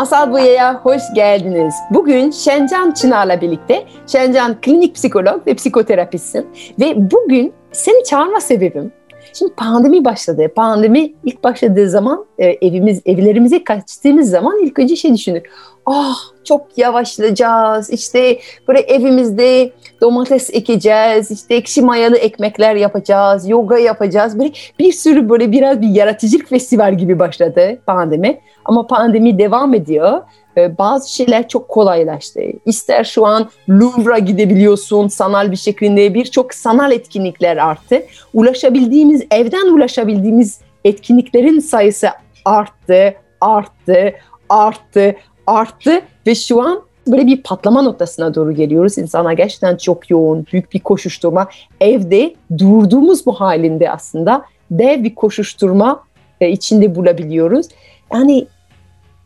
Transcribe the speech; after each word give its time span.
Masal 0.00 0.32
Buya'ya 0.32 0.74
hoş 0.74 1.02
geldiniz. 1.14 1.74
Bugün 1.90 2.30
Şencan 2.30 2.90
Çınar'la 2.90 3.40
birlikte, 3.40 3.84
Şencan 4.06 4.60
klinik 4.60 4.94
psikolog 4.94 5.46
ve 5.46 5.54
psikoterapistsin. 5.54 6.46
Ve 6.80 7.10
bugün 7.10 7.52
seni 7.72 8.04
çağırma 8.04 8.40
sebebim, 8.40 8.92
şimdi 9.32 9.54
pandemi 9.54 10.04
başladı. 10.04 10.48
Pandemi 10.56 11.12
ilk 11.24 11.44
başladığı 11.44 11.90
zaman 11.90 12.24
e, 12.38 12.46
evimiz 12.46 13.02
evlerimize 13.06 13.64
kaçtığımız 13.64 14.30
zaman 14.30 14.58
ilk 14.64 14.78
önce 14.78 14.96
şey 14.96 15.14
düşündük. 15.14 15.50
Ah 15.92 16.16
çok 16.44 16.78
yavaşlayacağız. 16.78 17.90
İşte 17.90 18.38
böyle 18.68 18.80
evimizde 18.80 19.72
domates 20.00 20.50
ekeceğiz. 20.52 21.30
işte 21.30 21.54
ekşi 21.54 21.82
mayalı 21.82 22.16
ekmekler 22.16 22.74
yapacağız. 22.74 23.48
Yoga 23.48 23.78
yapacağız. 23.78 24.38
Böyle 24.38 24.52
bir 24.78 24.92
sürü 24.92 25.28
böyle 25.28 25.52
biraz 25.52 25.80
bir 25.80 25.88
yaratıcılık 25.88 26.48
festival 26.48 26.94
gibi 26.94 27.18
başladı 27.18 27.78
pandemi. 27.86 28.40
Ama 28.64 28.86
pandemi 28.86 29.38
devam 29.38 29.74
ediyor. 29.74 30.20
Bazı 30.56 31.14
şeyler 31.14 31.48
çok 31.48 31.68
kolaylaştı. 31.68 32.40
İster 32.66 33.04
şu 33.04 33.26
an 33.26 33.48
Louvre'a 33.70 34.18
gidebiliyorsun 34.18 35.08
sanal 35.08 35.50
bir 35.50 35.56
şekilde 35.56 36.14
birçok 36.14 36.54
sanal 36.54 36.92
etkinlikler 36.92 37.56
arttı. 37.56 38.02
Ulaşabildiğimiz, 38.34 39.22
evden 39.30 39.66
ulaşabildiğimiz 39.66 40.60
etkinliklerin 40.84 41.60
sayısı 41.60 42.08
arttı, 42.44 43.14
arttı, 43.40 44.12
arttı, 44.48 45.16
arttı 45.50 46.00
ve 46.26 46.34
şu 46.34 46.62
an 46.62 46.82
böyle 47.06 47.26
bir 47.26 47.42
patlama 47.42 47.82
noktasına 47.82 48.34
doğru 48.34 48.52
geliyoruz. 48.52 48.98
İnsanlar 48.98 49.32
gerçekten 49.32 49.76
çok 49.76 50.10
yoğun, 50.10 50.46
büyük 50.52 50.72
bir 50.72 50.80
koşuşturma. 50.80 51.48
Evde 51.80 52.34
durduğumuz 52.58 53.26
bu 53.26 53.32
halinde 53.32 53.90
aslında 53.90 54.44
dev 54.70 55.04
bir 55.04 55.14
koşuşturma 55.14 56.04
e, 56.40 56.50
içinde 56.50 56.94
bulabiliyoruz. 56.94 57.66
Yani 58.12 58.46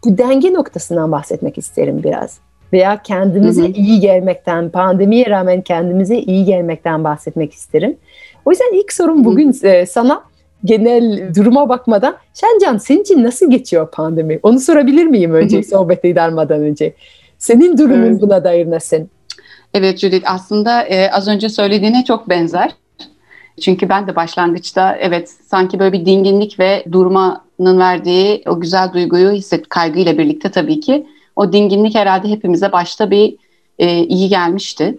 bu 0.04 0.18
denge 0.18 0.52
noktasından 0.52 1.12
bahsetmek 1.12 1.58
isterim 1.58 2.02
biraz. 2.02 2.38
Veya 2.72 3.02
kendimize 3.02 3.62
hı 3.62 3.66
hı. 3.66 3.72
iyi 3.72 4.00
gelmekten, 4.00 4.70
pandemiye 4.70 5.26
rağmen 5.26 5.62
kendimize 5.62 6.18
iyi 6.18 6.44
gelmekten 6.44 7.04
bahsetmek 7.04 7.52
isterim. 7.52 7.96
O 8.44 8.50
yüzden 8.50 8.72
ilk 8.72 8.92
sorum 8.92 9.24
bugün 9.24 9.52
hı 9.52 9.68
hı. 9.68 9.70
E, 9.70 9.86
sana 9.86 10.22
genel 10.64 11.34
duruma 11.34 11.68
bakmadan 11.68 12.16
Şencan 12.34 12.78
senin 12.78 13.00
için 13.00 13.24
nasıl 13.24 13.50
geçiyor 13.50 13.90
pandemi? 13.90 14.40
Onu 14.42 14.60
sorabilir 14.60 15.04
miyim 15.04 15.34
önce 15.34 15.62
sohbeti 15.62 16.16
darmadan 16.16 16.60
önce? 16.60 16.94
Senin 17.38 17.78
durumun 17.78 18.06
evet. 18.06 18.20
buna 18.20 18.44
dair 18.44 18.70
nasıl? 18.70 18.96
Evet 19.74 19.98
Judith 19.98 20.32
aslında 20.32 20.82
e, 20.82 21.10
az 21.10 21.28
önce 21.28 21.48
söylediğine 21.48 22.04
çok 22.04 22.28
benzer. 22.28 22.70
Çünkü 23.60 23.88
ben 23.88 24.06
de 24.06 24.16
başlangıçta 24.16 24.96
evet 25.00 25.30
sanki 25.46 25.78
böyle 25.78 25.92
bir 25.92 26.06
dinginlik 26.06 26.60
ve 26.60 26.84
durmanın 26.92 27.78
verdiği 27.78 28.42
o 28.46 28.60
güzel 28.60 28.92
duyguyu 28.92 29.30
hisset 29.30 29.68
kaygıyla 29.68 30.18
birlikte 30.18 30.50
tabii 30.50 30.80
ki 30.80 31.06
o 31.36 31.52
dinginlik 31.52 31.94
herhalde 31.94 32.28
hepimize 32.28 32.72
başta 32.72 33.10
bir 33.10 33.36
e, 33.78 33.98
iyi 33.98 34.28
gelmişti. 34.28 34.98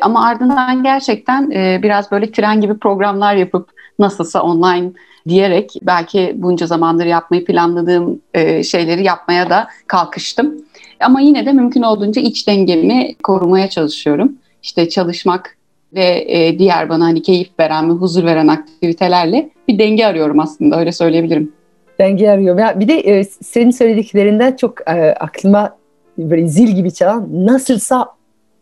Ama 0.00 0.26
ardından 0.26 0.82
gerçekten 0.82 1.50
e, 1.50 1.80
biraz 1.82 2.10
böyle 2.10 2.32
tren 2.32 2.60
gibi 2.60 2.78
programlar 2.78 3.34
yapıp 3.34 3.75
nasılsa 3.98 4.42
online 4.42 4.92
diyerek 5.28 5.72
belki 5.82 6.34
bunca 6.36 6.66
zamandır 6.66 7.06
yapmayı 7.06 7.44
planladığım 7.44 8.20
e, 8.34 8.62
şeyleri 8.62 9.04
yapmaya 9.04 9.50
da 9.50 9.68
kalkıştım. 9.86 10.54
Ama 11.00 11.20
yine 11.20 11.46
de 11.46 11.52
mümkün 11.52 11.82
olduğunca 11.82 12.22
iç 12.22 12.48
dengemi 12.48 13.14
korumaya 13.22 13.70
çalışıyorum. 13.70 14.32
İşte 14.62 14.88
çalışmak 14.88 15.56
ve 15.94 16.24
e, 16.28 16.58
diğer 16.58 16.88
bana 16.88 17.04
hani 17.04 17.22
keyif 17.22 17.48
veren 17.60 17.90
ve 17.90 17.92
huzur 17.92 18.24
veren 18.24 18.48
aktivitelerle 18.48 19.50
bir 19.68 19.78
denge 19.78 20.06
arıyorum 20.06 20.40
aslında 20.40 20.78
öyle 20.78 20.92
söyleyebilirim. 20.92 21.52
Denge 21.98 22.30
arıyorum. 22.30 22.58
Ya 22.58 22.80
bir 22.80 22.88
de 22.88 23.00
e, 23.00 23.24
senin 23.24 23.70
söylediklerinden 23.70 24.56
çok 24.56 24.90
e, 24.90 25.14
aklıma 25.20 25.76
böyle 26.18 26.48
zil 26.48 26.68
gibi 26.68 26.92
çalan 26.94 27.28
nasılsa 27.46 28.15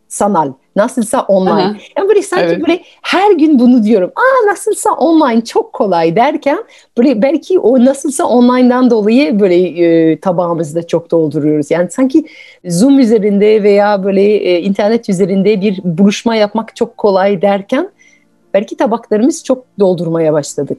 sanal. 0.09 0.53
Nasılsa 0.77 1.23
online. 1.23 1.51
Aha. 1.51 1.77
Yani 1.99 2.09
böyle 2.09 2.23
sanki 2.23 2.45
evet. 2.45 2.61
böyle 2.61 2.83
her 3.03 3.33
gün 3.33 3.59
bunu 3.59 3.83
diyorum. 3.83 4.13
Aa 4.17 4.51
nasılsa 4.51 4.91
online 4.91 5.45
çok 5.45 5.73
kolay 5.73 6.17
derken 6.17 6.59
böyle 6.99 7.23
belki 7.23 7.59
o 7.59 7.85
nasılsa 7.85 8.25
online'dan 8.25 8.91
dolayı 8.91 9.41
böyle 9.41 9.57
e, 9.57 10.21
tabağımızı 10.21 10.87
çok 10.87 11.11
dolduruyoruz. 11.11 11.71
Yani 11.71 11.91
sanki 11.91 12.27
Zoom 12.65 12.99
üzerinde 12.99 13.63
veya 13.63 14.05
böyle 14.05 14.23
e, 14.23 14.61
internet 14.61 15.09
üzerinde 15.09 15.61
bir 15.61 15.81
buluşma 15.85 16.37
yapmak 16.37 16.77
çok 16.77 16.97
kolay 16.97 17.43
derken 17.43 17.91
belki 18.55 18.77
tabaklarımız 18.77 19.45
çok 19.45 19.65
doldurmaya 19.79 20.33
başladık. 20.33 20.79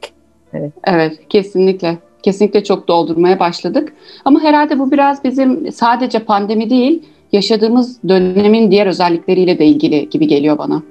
Evet. 0.54 0.72
Evet 0.88 1.20
kesinlikle. 1.30 1.98
Kesinlikle 2.24 2.64
çok 2.64 2.88
doldurmaya 2.88 3.40
başladık. 3.40 3.94
Ama 4.26 4.40
herhalde 4.44 4.80
bu 4.80 4.92
biraz 4.92 5.24
bizim 5.24 5.72
sadece 5.72 6.20
pandemi 6.20 6.70
değil, 6.70 7.04
yaşadığımız 7.32 8.04
dönemin 8.10 8.72
diğer 8.72 8.88
özellikleriyle 8.88 9.60
de 9.60 9.66
ilgili 9.66 10.10
gibi 10.10 10.28
geliyor 10.28 10.58
bana. 10.58 10.82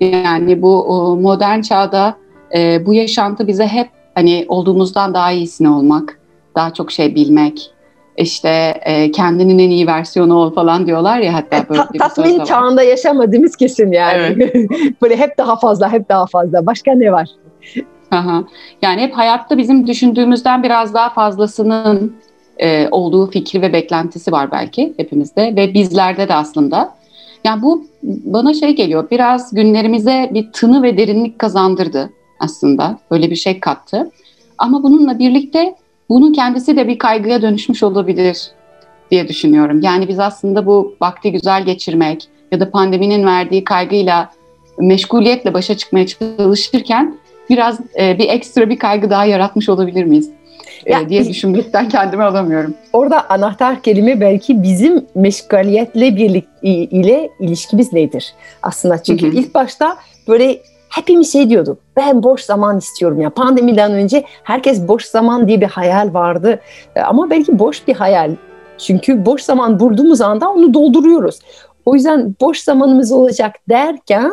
Yani 0.00 0.62
bu 0.62 1.16
modern 1.20 1.60
çağda 1.60 2.16
e, 2.56 2.86
bu 2.86 2.94
yaşantı 2.94 3.46
bize 3.46 3.66
hep 3.66 3.88
hani 4.14 4.44
olduğumuzdan 4.48 5.14
daha 5.14 5.32
iyisini 5.32 5.68
olmak, 5.68 6.20
daha 6.54 6.74
çok 6.74 6.92
şey 6.92 7.14
bilmek, 7.14 7.70
işte 8.18 8.80
e, 8.82 9.10
kendinin 9.10 9.58
en 9.58 9.70
iyi 9.70 9.86
versiyonu 9.86 10.34
ol 10.34 10.54
falan 10.54 10.86
diyorlar 10.86 11.18
ya 11.18 11.34
hatta 11.34 11.56
e, 11.56 11.68
böyle 11.68 11.80
Ta, 11.80 11.88
bir 11.92 11.98
tatmin 11.98 12.44
çağında 12.44 12.82
yaşamadığımız 12.82 13.56
kesin 13.56 13.92
yani. 13.92 14.36
Evet. 14.40 14.70
böyle 15.02 15.16
hep 15.16 15.38
daha 15.38 15.56
fazla, 15.56 15.92
hep 15.92 16.08
daha 16.08 16.26
fazla. 16.26 16.66
Başka 16.66 16.94
ne 16.94 17.12
var? 17.12 17.28
Aha. 18.10 18.44
Yani 18.82 19.00
hep 19.00 19.16
hayatta 19.16 19.58
bizim 19.58 19.86
düşündüğümüzden 19.86 20.62
biraz 20.62 20.94
daha 20.94 21.08
fazlasının 21.08 22.16
e, 22.58 22.88
olduğu 22.90 23.30
fikri 23.30 23.62
ve 23.62 23.72
beklentisi 23.72 24.32
var 24.32 24.50
belki 24.52 24.94
hepimizde 24.96 25.56
ve 25.56 25.74
bizlerde 25.74 26.28
de 26.28 26.34
aslında. 26.34 26.94
Yani 27.44 27.62
bu 27.62 27.86
bana 28.02 28.54
şey 28.54 28.76
geliyor 28.76 29.10
biraz 29.10 29.54
günlerimize 29.54 30.30
bir 30.34 30.52
tını 30.52 30.82
ve 30.82 30.96
derinlik 30.96 31.38
kazandırdı 31.38 32.10
aslında. 32.40 32.98
Böyle 33.10 33.30
bir 33.30 33.36
şey 33.36 33.60
kattı. 33.60 34.10
Ama 34.58 34.82
bununla 34.82 35.18
birlikte 35.18 35.74
bunun 36.08 36.32
kendisi 36.32 36.76
de 36.76 36.88
bir 36.88 36.98
kaygıya 36.98 37.42
dönüşmüş 37.42 37.82
olabilir 37.82 38.50
diye 39.10 39.28
düşünüyorum. 39.28 39.80
Yani 39.82 40.08
biz 40.08 40.18
aslında 40.18 40.66
bu 40.66 40.96
vakti 41.00 41.32
güzel 41.32 41.64
geçirmek 41.64 42.28
ya 42.52 42.60
da 42.60 42.70
pandeminin 42.70 43.26
verdiği 43.26 43.64
kaygıyla 43.64 44.30
meşguliyetle 44.78 45.54
başa 45.54 45.76
çıkmaya 45.76 46.06
çalışırken 46.06 47.16
biraz 47.50 47.80
e, 48.00 48.18
bir 48.18 48.28
ekstra 48.28 48.70
bir 48.70 48.78
kaygı 48.78 49.10
daha 49.10 49.24
yaratmış 49.24 49.68
olabilir 49.68 50.04
miyiz? 50.04 50.30
Ya, 50.86 51.08
diye 51.08 51.28
düşünmekten 51.28 51.88
kendimi 51.94 52.22
alamıyorum. 52.22 52.74
Orada 52.92 53.30
anahtar 53.30 53.82
kelime 53.82 54.20
belki 54.20 54.62
bizim 54.62 55.06
meşgaliyetle 55.14 56.16
birlik 56.16 56.44
ile 56.62 57.30
ilişkimiz 57.40 57.92
nedir? 57.92 58.34
Aslında 58.62 59.02
çünkü 59.02 59.26
hı 59.26 59.30
hı. 59.30 59.36
ilk 59.36 59.54
başta 59.54 59.96
böyle 60.28 60.58
hepimiz 60.88 61.32
şey 61.32 61.50
diyorduk. 61.50 61.78
Ben 61.96 62.22
boş 62.22 62.40
zaman 62.40 62.78
istiyorum 62.78 63.20
ya. 63.20 63.30
Pandemiden 63.30 63.92
önce 63.92 64.24
herkes 64.42 64.88
boş 64.88 65.04
zaman 65.04 65.48
diye 65.48 65.60
bir 65.60 65.66
hayal 65.66 66.14
vardı. 66.14 66.60
E, 66.96 67.00
ama 67.00 67.30
belki 67.30 67.58
boş 67.58 67.88
bir 67.88 67.94
hayal. 67.94 68.30
Çünkü 68.78 69.26
boş 69.26 69.42
zaman 69.42 69.80
bulduğumuz 69.80 70.20
anda 70.20 70.50
onu 70.50 70.74
dolduruyoruz. 70.74 71.38
O 71.86 71.94
yüzden 71.94 72.34
boş 72.40 72.58
zamanımız 72.58 73.12
olacak 73.12 73.54
derken 73.68 74.32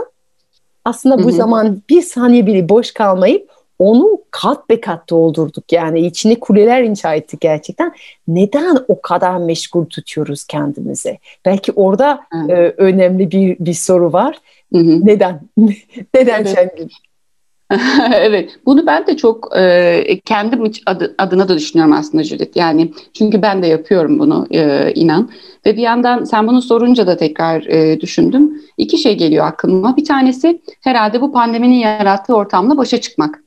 aslında 0.86 1.18
bu 1.18 1.24
hı 1.24 1.28
hı. 1.28 1.32
zaman 1.32 1.82
bir 1.90 2.02
saniye 2.02 2.48
bile 2.48 2.70
boş 2.70 2.92
kalmayıp 2.92 3.50
onu 3.80 4.22
kat 4.32 4.70
be 4.70 4.82
kat 4.82 5.10
doldurduk 5.10 5.72
yani 5.72 6.00
içine 6.00 6.40
kuleler 6.40 6.84
inşa 6.84 7.16
ettik 7.16 7.42
gerçekten. 7.42 7.94
Neden 8.28 8.78
o 8.88 9.02
kadar 9.02 9.38
meşgul 9.38 9.86
tutuyoruz 9.86 10.44
kendimizi? 10.44 11.20
Belki 11.46 11.72
orada 11.72 12.22
e, 12.50 12.54
önemli 12.78 13.32
bir 13.32 13.58
bir 13.60 13.74
soru 13.74 14.14
var. 14.14 14.40
Hı. 14.74 15.06
Neden? 15.06 15.42
Neden 16.14 16.42
evet. 16.42 16.56
Şengül? 16.56 16.90
evet, 18.14 18.60
bunu 18.66 18.88
ben 18.88 19.08
de 19.08 19.18
çok 19.18 19.58
e, 19.58 20.20
kendim 20.26 20.72
adı, 20.86 21.16
adına 21.18 21.50
da 21.50 21.56
düşünüyorum 21.56 21.94
aslında 21.94 22.24
Judith. 22.24 22.58
Yani 22.58 22.94
çünkü 23.14 23.42
ben 23.42 23.64
de 23.64 23.68
yapıyorum 23.68 24.20
bunu 24.20 24.48
e, 24.52 24.92
inan. 24.96 25.30
Ve 25.66 25.78
bir 25.78 25.82
yandan 25.82 26.24
sen 26.24 26.48
bunu 26.48 26.62
sorunca 26.62 27.08
da 27.08 27.18
tekrar 27.18 27.62
e, 27.62 28.02
düşündüm. 28.02 28.62
İki 28.78 28.98
şey 28.98 29.18
geliyor 29.18 29.46
aklıma. 29.46 29.98
Bir 29.98 30.06
tanesi 30.06 30.62
herhalde 30.82 31.22
bu 31.22 31.32
pandeminin 31.32 31.76
yarattığı 31.76 32.36
ortamla 32.36 32.78
başa 32.78 33.02
çıkmak. 33.02 33.45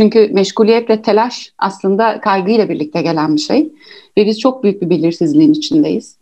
Çünkü 0.00 0.28
meşguliyet 0.32 0.90
ve 0.90 1.02
telaş 1.02 1.52
aslında 1.58 2.20
kaygıyla 2.20 2.68
birlikte 2.68 3.02
gelen 3.02 3.36
bir 3.36 3.40
şey. 3.40 3.72
Ve 4.18 4.26
biz 4.26 4.40
çok 4.40 4.64
büyük 4.64 4.82
bir 4.82 4.90
belirsizliğin 4.90 5.52
içindeyiz. 5.52 6.16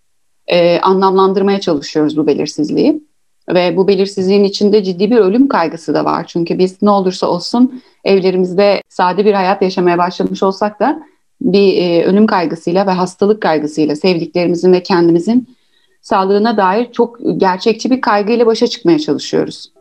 e, 0.46 0.80
anlamlandırmaya 0.80 1.60
çalışıyoruz 1.60 2.16
bu 2.16 2.26
belirsizliği. 2.26 3.02
Ve 3.48 3.76
bu 3.76 3.88
belirsizliğin 3.88 4.44
içinde 4.44 4.84
ciddi 4.84 5.10
bir 5.10 5.16
ölüm 5.16 5.48
kaygısı 5.48 5.94
da 5.94 6.04
var. 6.04 6.26
Çünkü 6.26 6.58
biz 6.58 6.82
ne 6.82 6.90
olursa 6.90 7.26
olsun 7.26 7.82
evlerimizde 8.04 8.82
sade 8.88 9.24
bir 9.24 9.32
hayat 9.32 9.62
yaşamaya 9.62 9.98
başlamış 9.98 10.42
olsak 10.42 10.80
da 10.80 11.02
bir 11.40 11.76
e, 11.76 12.04
ölüm 12.04 12.26
kaygısıyla 12.26 12.86
ve 12.86 12.90
hastalık 12.90 13.42
kaygısıyla 13.42 13.96
sevdiklerimizin 13.96 14.72
ve 14.72 14.82
kendimizin 14.82 15.48
sağlığına 16.02 16.56
dair 16.56 16.92
çok 16.92 17.18
gerçekçi 17.36 17.90
bir 17.90 18.00
kaygıyla 18.00 18.46
başa 18.46 18.66
çıkmaya 18.66 18.98
çalışıyoruz. 18.98 19.77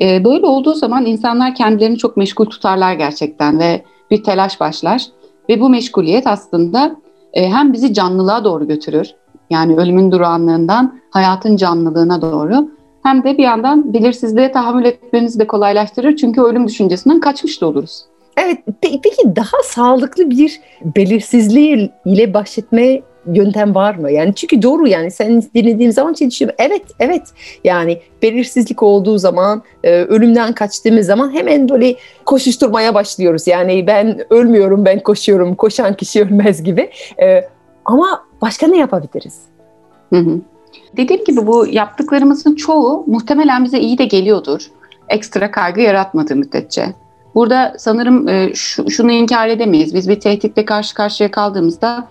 E, 0.00 0.24
böyle 0.24 0.46
olduğu 0.46 0.74
zaman 0.74 1.06
insanlar 1.06 1.54
kendilerini 1.54 1.98
çok 1.98 2.16
meşgul 2.16 2.44
tutarlar 2.44 2.94
gerçekten 2.94 3.58
ve 3.58 3.82
bir 4.10 4.24
telaş 4.24 4.60
başlar. 4.60 5.06
Ve 5.48 5.60
bu 5.60 5.68
meşguliyet 5.68 6.26
aslında 6.26 6.96
e, 7.32 7.48
hem 7.48 7.72
bizi 7.72 7.94
canlılığa 7.94 8.44
doğru 8.44 8.68
götürür. 8.68 9.14
Yani 9.50 9.76
ölümün 9.76 10.12
durağanlığından 10.12 11.00
hayatın 11.10 11.56
canlılığına 11.56 12.22
doğru. 12.22 12.68
Hem 13.02 13.24
de 13.24 13.38
bir 13.38 13.42
yandan 13.42 13.94
belirsizliğe 13.94 14.52
tahammül 14.52 14.84
etmemizi 14.84 15.38
de 15.38 15.46
kolaylaştırır. 15.46 16.16
Çünkü 16.16 16.40
ölüm 16.40 16.68
düşüncesinden 16.68 17.20
kaçmış 17.20 17.60
da 17.60 17.66
oluruz. 17.66 18.04
Evet, 18.36 18.58
peki 18.82 19.36
daha 19.36 19.62
sağlıklı 19.64 20.30
bir 20.30 20.60
belirsizliği 20.96 21.90
ile 22.04 22.34
baş 22.34 22.58
etme 22.58 23.00
yöntem 23.34 23.74
var 23.74 23.94
mı? 23.94 24.10
Yani 24.10 24.34
çünkü 24.34 24.62
doğru 24.62 24.86
yani 24.88 25.10
sen 25.10 25.42
dinlediğim 25.54 25.92
zaman 25.92 26.12
şey 26.12 26.30
düşünüyorum. 26.30 26.56
Evet, 26.58 26.82
evet. 26.98 27.22
Yani 27.64 28.00
belirsizlik 28.22 28.82
olduğu 28.82 29.18
zaman, 29.18 29.62
e, 29.84 29.92
ölümden 29.92 30.52
kaçtığımız 30.52 31.06
zaman 31.06 31.32
hemen 31.34 31.68
böyle 31.68 31.96
koşuşturmaya 32.24 32.94
başlıyoruz. 32.94 33.46
Yani 33.46 33.86
ben 33.86 34.20
ölmüyorum, 34.30 34.84
ben 34.84 35.00
koşuyorum, 35.00 35.54
koşan 35.54 35.96
kişi 35.96 36.22
ölmez 36.24 36.62
gibi. 36.62 36.90
E, 37.22 37.48
ama 37.84 38.24
başka 38.42 38.66
ne 38.66 38.76
yapabiliriz? 38.76 39.38
Hı 40.12 40.18
hı. 40.18 40.40
Dediğim 40.96 41.24
gibi 41.24 41.46
bu 41.46 41.66
yaptıklarımızın 41.66 42.54
çoğu 42.54 43.04
muhtemelen 43.06 43.64
bize 43.64 43.80
iyi 43.80 43.98
de 43.98 44.04
geliyordur. 44.04 44.70
Ekstra 45.08 45.50
kaygı 45.50 45.80
yaratmadığı 45.80 46.36
müddetçe. 46.36 46.94
Burada 47.34 47.74
sanırım 47.78 48.28
e, 48.28 48.54
şunu 48.88 49.12
inkar 49.12 49.48
edemeyiz. 49.48 49.94
Biz 49.94 50.08
bir 50.08 50.20
tehditle 50.20 50.64
karşı 50.64 50.94
karşıya 50.94 51.30
kaldığımızda 51.30 52.08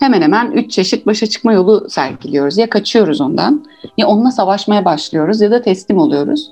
hemen 0.00 0.22
hemen 0.22 0.50
üç 0.50 0.70
çeşit 0.70 1.06
başa 1.06 1.26
çıkma 1.26 1.52
yolu 1.52 1.90
sergiliyoruz. 1.90 2.58
Ya 2.58 2.70
kaçıyoruz 2.70 3.20
ondan, 3.20 3.66
ya 3.98 4.06
onunla 4.06 4.30
savaşmaya 4.30 4.84
başlıyoruz 4.84 5.40
ya 5.40 5.50
da 5.50 5.62
teslim 5.62 5.98
oluyoruz. 5.98 6.50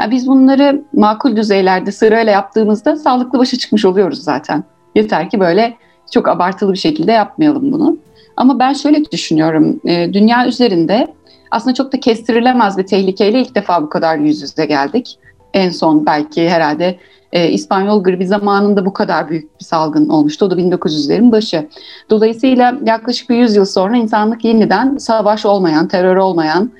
Yani 0.00 0.10
biz 0.10 0.26
bunları 0.26 0.82
makul 0.92 1.36
düzeylerde 1.36 1.92
sırayla 1.92 2.32
yaptığımızda 2.32 2.96
sağlıklı 2.96 3.38
başa 3.38 3.58
çıkmış 3.58 3.84
oluyoruz 3.84 4.22
zaten. 4.22 4.64
Yeter 4.94 5.30
ki 5.30 5.40
böyle 5.40 5.76
çok 6.10 6.28
abartılı 6.28 6.72
bir 6.72 6.78
şekilde 6.78 7.12
yapmayalım 7.12 7.72
bunu. 7.72 7.98
Ama 8.36 8.58
ben 8.58 8.72
şöyle 8.72 9.10
düşünüyorum, 9.12 9.80
e, 9.84 10.12
dünya 10.12 10.46
üzerinde 10.46 11.08
aslında 11.50 11.74
çok 11.74 11.92
da 11.92 12.00
kestirilemez 12.00 12.78
bir 12.78 12.86
tehlikeyle 12.86 13.40
ilk 13.40 13.54
defa 13.54 13.82
bu 13.82 13.88
kadar 13.88 14.16
yüz 14.16 14.42
yüze 14.42 14.66
geldik. 14.66 15.18
En 15.54 15.70
son 15.70 16.06
belki 16.06 16.50
herhalde 16.50 16.98
e, 17.32 17.48
İspanyol 17.50 18.02
gribi 18.02 18.26
zamanında 18.26 18.86
bu 18.86 18.92
kadar 18.92 19.28
büyük 19.28 19.60
bir 19.60 19.64
salgın 19.64 20.08
olmuştu. 20.08 20.46
O 20.46 20.50
da 20.50 20.54
1900'lerin 20.54 21.32
başı. 21.32 21.68
Dolayısıyla 22.10 22.78
yaklaşık 22.84 23.30
bir 23.30 23.36
100 23.36 23.56
yıl 23.56 23.64
sonra 23.64 23.96
insanlık 23.96 24.44
yeniden 24.44 24.96
savaş 24.96 25.46
olmayan, 25.46 25.88
terör 25.88 26.16
olmayan, 26.16 26.72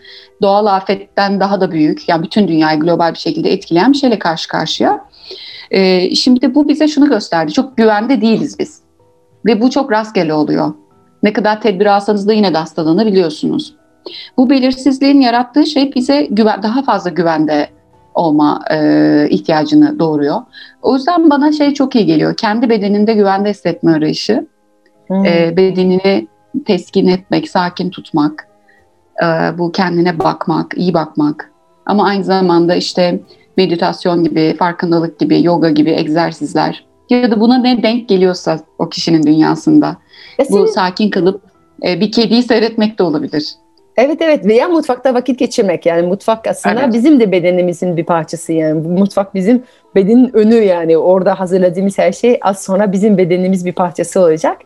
doğal 0.43 0.67
afetten 0.67 1.41
daha 1.41 1.61
da 1.61 1.71
büyük, 1.71 2.09
yani 2.09 2.23
bütün 2.23 2.49
dünyayı 2.49 2.81
global 2.81 3.12
bir 3.12 3.19
şekilde 3.19 3.53
etkileyen 3.53 3.93
bir 3.93 3.99
şeyle 3.99 4.19
karşı 4.19 4.49
karşıya. 4.49 5.05
E, 5.71 6.15
şimdi 6.15 6.55
bu 6.55 6.69
bize 6.69 6.89
şunu 6.89 7.09
gösterdi. 7.09 7.53
Çok 7.53 7.77
güvende 7.77 8.21
değiliz 8.21 8.59
biz. 8.59 8.81
Ve 9.47 9.61
bu 9.61 9.71
çok 9.71 9.93
rastgele 9.93 10.35
oluyor. 10.35 10.75
Ne 11.23 11.33
kadar 11.33 11.61
tedbir 11.61 11.87
alsanız 11.87 12.29
da 12.29 12.33
yine 12.33 12.55
de 12.55 12.59
hastalanabiliyorsunuz. 12.59 13.75
Bu 14.37 14.50
belirsizliğin 14.50 15.21
yarattığı 15.21 15.67
şey 15.67 15.95
bize 15.95 16.27
güven, 16.31 16.62
daha 16.62 16.83
fazla 16.83 17.11
güvende 17.11 17.69
olma 18.19 18.65
e, 18.70 19.29
ihtiyacını 19.31 19.99
doğuruyor. 19.99 20.43
O 20.82 20.94
yüzden 20.94 21.31
bana 21.31 21.53
şey 21.53 21.75
çok 21.75 21.94
iyi 21.94 22.06
geliyor. 22.06 22.37
Kendi 22.37 22.69
bedeninde 22.69 23.15
güvende 23.15 23.50
hissetme 23.50 23.93
arayışı. 23.93 24.47
Hmm. 25.06 25.25
E, 25.25 25.56
bedenini 25.56 26.29
teskin 26.67 27.06
etmek, 27.06 27.50
sakin 27.50 27.91
tutmak, 27.91 28.49
e, 29.23 29.59
bu 29.59 29.73
kendine 29.73 30.19
bakmak, 30.19 30.75
iyi 30.76 30.94
bakmak. 30.94 31.53
Ama 31.87 32.05
aynı 32.05 32.25
zamanda 32.25 32.75
işte 32.75 33.20
meditasyon 33.56 34.25
gibi, 34.25 34.56
farkındalık 34.59 35.19
gibi, 35.19 35.44
yoga 35.44 35.71
gibi 35.71 35.91
egzersizler 35.91 36.88
ya 37.11 37.31
da 37.31 37.41
buna 37.41 37.59
ne 37.59 37.82
denk 37.82 38.09
geliyorsa 38.09 38.61
o 38.79 38.88
kişinin 38.88 39.23
dünyasında. 39.23 39.97
Ya 40.38 40.47
bu 40.50 40.69
sakin 40.69 41.11
kalıp 41.11 41.43
e, 41.87 42.00
bir 42.00 42.12
kediyi 42.12 42.43
seyretmek 42.43 42.99
de 42.99 43.03
olabilir. 43.03 43.55
Evet 43.99 44.23
evet 44.23 44.47
veya 44.47 44.69
mutfakta 44.69 45.15
vakit 45.15 45.39
geçirmek 45.39 45.87
yani 45.87 46.06
mutfak 46.06 46.47
aslında 46.47 46.83
evet. 46.83 46.95
bizim 46.95 47.21
de 47.21 47.33
bedenimizin 47.33 47.97
bir 47.97 48.05
parçası 48.05 48.53
yani 48.53 48.89
mutfak 48.89 49.35
bizim 49.35 49.62
bedenin 49.95 50.37
önü 50.37 50.55
yani 50.55 50.99
orada 50.99 51.41
hazırladığımız 51.41 51.99
her 51.99 52.12
şey 52.12 52.39
az 52.43 52.62
sonra 52.62 52.93
bizim 52.93 53.19
bedenimiz 53.19 53.67
bir 53.67 53.73
parçası 53.73 54.21
olacak. 54.21 54.59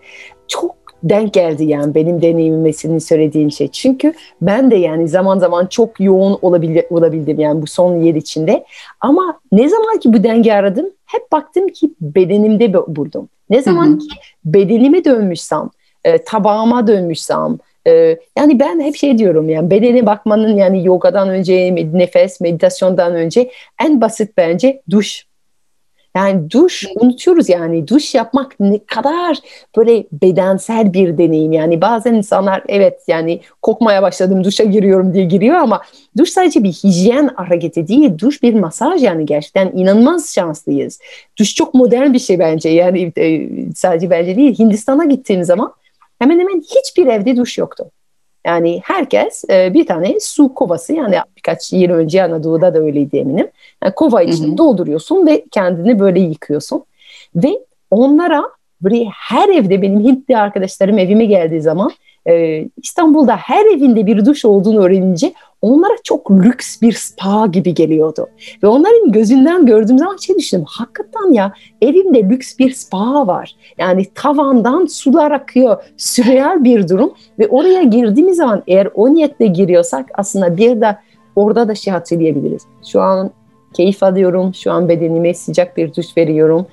Çok 0.48 0.76
denk 1.02 1.34
geldi 1.34 1.64
yani 1.64 1.94
benim 1.94 2.22
deneyimime 2.22 2.72
senin 2.72 2.98
söylediğin 2.98 3.48
şey. 3.48 3.68
Çünkü 3.68 4.14
ben 4.42 4.70
de 4.70 4.76
yani 4.76 5.08
zaman 5.08 5.38
zaman 5.38 5.66
çok 5.66 6.00
yoğun 6.00 6.38
olabil 6.42 6.80
olabildim 6.90 7.40
yani 7.40 7.62
bu 7.62 7.66
son 7.66 7.96
yer 7.96 8.14
içinde. 8.14 8.64
Ama 9.00 9.40
ne 9.52 9.68
zaman 9.68 9.98
ki 9.98 10.12
bu 10.12 10.24
denge 10.24 10.52
aradım 10.52 10.86
hep 11.06 11.32
baktım 11.32 11.68
ki 11.68 11.90
bedenimde 12.00 12.74
buldum. 12.74 13.28
Ne 13.50 13.62
zaman 13.62 13.86
Hı-hı. 13.86 13.98
ki 13.98 14.08
bedenime 14.44 15.04
dönmüşsem, 15.04 15.70
e, 16.04 16.24
tabağıma 16.24 16.86
dönmüşsem, 16.86 17.58
ee, 17.86 18.18
yani 18.38 18.60
ben 18.60 18.80
hep 18.80 18.96
şey 18.96 19.18
diyorum 19.18 19.48
yani 19.48 19.70
bedene 19.70 20.06
bakmanın 20.06 20.56
yani 20.56 20.86
yogadan 20.86 21.28
önce 21.28 21.74
nefes 21.92 22.40
meditasyondan 22.40 23.14
önce 23.14 23.50
en 23.84 24.00
basit 24.00 24.36
bence 24.36 24.82
duş. 24.90 25.26
Yani 26.16 26.50
duş 26.50 26.86
unutuyoruz 27.00 27.48
yani 27.48 27.88
duş 27.88 28.14
yapmak 28.14 28.60
ne 28.60 28.78
kadar 28.78 29.38
böyle 29.76 30.04
bedensel 30.12 30.92
bir 30.92 31.18
deneyim 31.18 31.52
yani 31.52 31.80
bazen 31.80 32.14
insanlar 32.14 32.62
evet 32.68 33.00
yani 33.08 33.40
kokmaya 33.62 34.02
başladım 34.02 34.44
duşa 34.44 34.64
giriyorum 34.64 35.14
diye 35.14 35.24
giriyor 35.24 35.56
ama 35.56 35.82
duş 36.18 36.30
sadece 36.30 36.62
bir 36.62 36.72
hijyen 36.72 37.30
hareketi 37.36 37.88
değil 37.88 38.18
duş 38.18 38.42
bir 38.42 38.54
masaj 38.54 39.02
yani 39.02 39.26
gerçekten 39.26 39.72
inanılmaz 39.76 40.34
şanslıyız. 40.34 41.00
Duş 41.38 41.54
çok 41.54 41.74
modern 41.74 42.12
bir 42.12 42.18
şey 42.18 42.38
bence 42.38 42.68
yani 42.68 43.12
e, 43.18 43.48
sadece 43.74 44.10
bence 44.10 44.36
değil 44.36 44.58
Hindistan'a 44.58 45.04
gittiğim 45.04 45.44
zaman 45.44 45.72
hemen 46.22 46.38
hemen 46.38 46.60
hiçbir 46.60 47.06
evde 47.06 47.36
duş 47.36 47.58
yoktu. 47.58 47.90
Yani 48.46 48.80
herkes 48.84 49.44
e, 49.50 49.74
bir 49.74 49.86
tane 49.86 50.20
su 50.20 50.54
kovası 50.54 50.92
yani 50.92 51.16
birkaç 51.36 51.72
yıl 51.72 51.90
önce 51.90 52.22
Anadolu'da 52.22 52.74
da 52.74 52.78
öyleydi 52.78 53.16
eminim. 53.16 53.48
Yani 53.84 53.94
kova 53.94 54.20
hı. 54.20 54.58
dolduruyorsun 54.58 55.26
ve 55.26 55.44
kendini 55.50 55.98
böyle 55.98 56.20
yıkıyorsun. 56.20 56.84
Ve 57.36 57.58
onlara 57.90 58.44
böyle 58.82 59.04
her 59.04 59.48
evde 59.48 59.82
benim 59.82 60.00
Hintli 60.00 60.36
arkadaşlarım 60.36 60.98
evime 60.98 61.24
geldiği 61.24 61.60
zaman 61.60 61.90
e, 62.28 62.64
İstanbul'da 62.82 63.36
her 63.36 63.66
evinde 63.66 64.06
bir 64.06 64.24
duş 64.24 64.44
olduğunu 64.44 64.84
öğrenince 64.84 65.32
onlara 65.62 65.94
çok 66.04 66.30
lüks 66.30 66.82
bir 66.82 66.92
spa 66.92 67.46
gibi 67.46 67.74
geliyordu. 67.74 68.28
Ve 68.62 68.66
onların 68.66 69.12
gözünden 69.12 69.66
gördüğüm 69.66 69.98
zaman 69.98 70.16
şey 70.16 70.36
düşündüm. 70.36 70.64
Hakikaten 70.68 71.32
ya 71.32 71.52
evimde 71.82 72.22
lüks 72.22 72.58
bir 72.58 72.70
spa 72.70 73.26
var. 73.26 73.56
Yani 73.78 74.06
tavandan 74.14 74.86
sular 74.86 75.30
akıyor. 75.30 75.84
Sürreal 75.96 76.64
bir 76.64 76.88
durum. 76.88 77.14
Ve 77.38 77.48
oraya 77.48 77.82
girdiğimiz 77.82 78.36
zaman 78.36 78.62
eğer 78.66 78.88
o 78.94 79.14
niyetle 79.14 79.46
giriyorsak 79.46 80.10
aslında 80.14 80.56
bir 80.56 80.80
de 80.80 80.96
orada 81.36 81.68
da 81.68 81.74
şey 81.74 81.92
hatırlayabiliriz. 81.92 82.62
Şu 82.86 83.00
an 83.00 83.30
keyif 83.72 84.02
alıyorum. 84.02 84.54
Şu 84.54 84.72
an 84.72 84.88
bedenime 84.88 85.34
sıcak 85.34 85.76
bir 85.76 85.94
duş 85.94 86.16
veriyorum. 86.16 86.66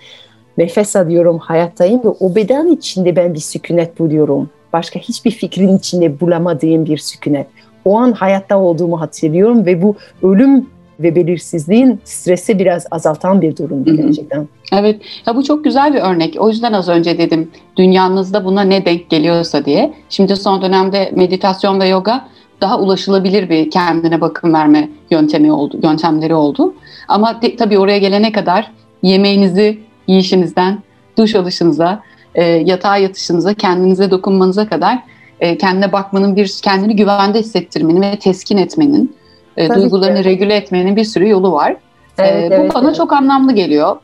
Nefes 0.58 0.96
alıyorum, 0.96 1.38
hayattayım 1.38 2.04
ve 2.04 2.10
o 2.10 2.36
beden 2.36 2.68
içinde 2.68 3.16
ben 3.16 3.34
bir 3.34 3.40
sükunet 3.40 4.00
buluyorum. 4.00 4.50
Başka 4.74 5.00
hiçbir 5.00 5.32
fikrin 5.32 5.78
içinde 5.78 6.20
bulamadığım 6.20 6.86
bir 6.86 6.98
sükunet 6.98 7.48
o 7.86 7.98
an 7.98 8.12
hayatta 8.12 8.58
olduğumu 8.58 9.02
hatırlıyorum 9.02 9.66
ve 9.66 9.82
bu 9.82 9.96
ölüm 10.24 10.68
ve 11.00 11.16
belirsizliğin 11.16 12.00
stresi 12.04 12.60
biraz 12.60 12.88
azaltan 12.92 13.42
bir 13.42 13.58
durumdu 13.58 13.96
gerçekten. 13.96 14.48
Evet, 14.74 15.02
ya 15.26 15.36
bu 15.36 15.44
çok 15.44 15.64
güzel 15.64 15.94
bir 15.94 16.00
örnek. 16.00 16.36
O 16.40 16.50
yüzden 16.50 16.74
az 16.74 16.90
önce 16.90 17.18
dedim 17.18 17.52
dünyanızda 17.78 18.46
buna 18.46 18.62
ne 18.62 18.86
denk 18.86 19.10
geliyorsa 19.10 19.66
diye. 19.66 19.94
Şimdi 20.10 20.36
son 20.36 20.62
dönemde 20.62 21.12
meditasyon 21.16 21.80
ve 21.80 21.88
yoga 21.88 22.28
daha 22.62 22.80
ulaşılabilir 22.80 23.50
bir 23.50 23.72
kendine 23.72 24.22
bakım 24.22 24.54
verme 24.54 24.90
yöntemi 25.12 25.52
oldu, 25.52 25.80
yöntemleri 25.84 26.36
oldu. 26.36 26.74
Ama 27.08 27.40
tabii 27.58 27.80
oraya 27.80 27.98
gelene 27.98 28.32
kadar 28.32 28.72
yemeğinizi 29.04 29.80
yiyişinizden, 30.08 30.80
duş 31.18 31.36
alışınıza, 31.36 32.04
e, 32.36 32.44
yatağa 32.46 32.98
yatışınıza, 32.98 33.54
kendinize 33.54 34.12
dokunmanıza 34.12 34.70
kadar 34.70 35.04
e, 35.40 35.58
kendine 35.58 35.92
bakmanın, 35.92 36.36
bir 36.36 36.60
kendini 36.64 36.96
güvende 36.96 37.40
hissettirmenin 37.40 38.02
ve 38.02 38.20
teskin 38.20 38.58
etmenin, 38.58 39.16
e, 39.58 39.70
duygularını 39.70 40.18
ki. 40.18 40.30
regüle 40.30 40.56
etmenin 40.56 40.96
bir 40.96 41.04
sürü 41.04 41.30
yolu 41.30 41.52
var. 41.52 41.72
E, 41.72 41.78
evet, 42.18 42.52
e, 42.52 42.58
bu 42.58 42.62
evet, 42.62 42.76
bana 42.76 42.88
evet. 42.88 42.96
çok 42.96 43.14
anlamlı 43.14 43.54
geliyor. 43.54 43.98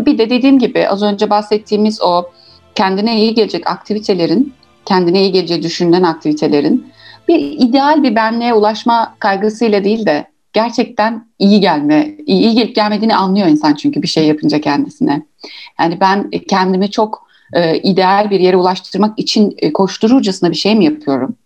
Bir 0.00 0.18
de 0.18 0.30
dediğim 0.30 0.58
gibi 0.58 0.88
az 0.88 1.02
önce 1.02 1.30
bahsettiğimiz 1.30 2.02
o 2.02 2.24
kendine 2.74 3.20
iyi 3.20 3.34
gelecek 3.34 3.70
aktivitelerin, 3.70 4.54
kendine 4.84 5.20
iyi 5.20 5.32
gelecek 5.32 5.62
düşünülen 5.62 6.02
aktivitelerin 6.02 6.94
bir 7.28 7.38
ideal 7.38 8.02
bir 8.02 8.16
benliğe 8.16 8.54
ulaşma 8.54 9.14
kaygısıyla 9.18 9.84
değil 9.84 10.06
de 10.06 10.26
gerçekten 10.52 11.28
iyi 11.38 11.60
gelme, 11.60 12.16
iyi 12.26 12.54
gelip 12.54 12.74
gelmediğini 12.74 13.16
anlıyor 13.16 13.46
insan 13.46 13.74
çünkü 13.74 14.02
bir 14.02 14.08
şey 14.08 14.26
yapınca 14.26 14.60
kendisine. 14.60 15.22
Yani 15.80 16.00
ben 16.00 16.30
kendimi 16.30 16.90
çok 16.90 17.23
e, 17.52 17.78
ideal 17.78 18.30
bir 18.30 18.40
yere 18.40 18.56
ulaştırmak 18.56 19.18
için 19.18 19.54
e, 19.58 19.72
koştururcasına 19.72 20.50
bir 20.50 20.56
şey 20.56 20.74
mi 20.74 20.84
yapıyorum 20.84 21.36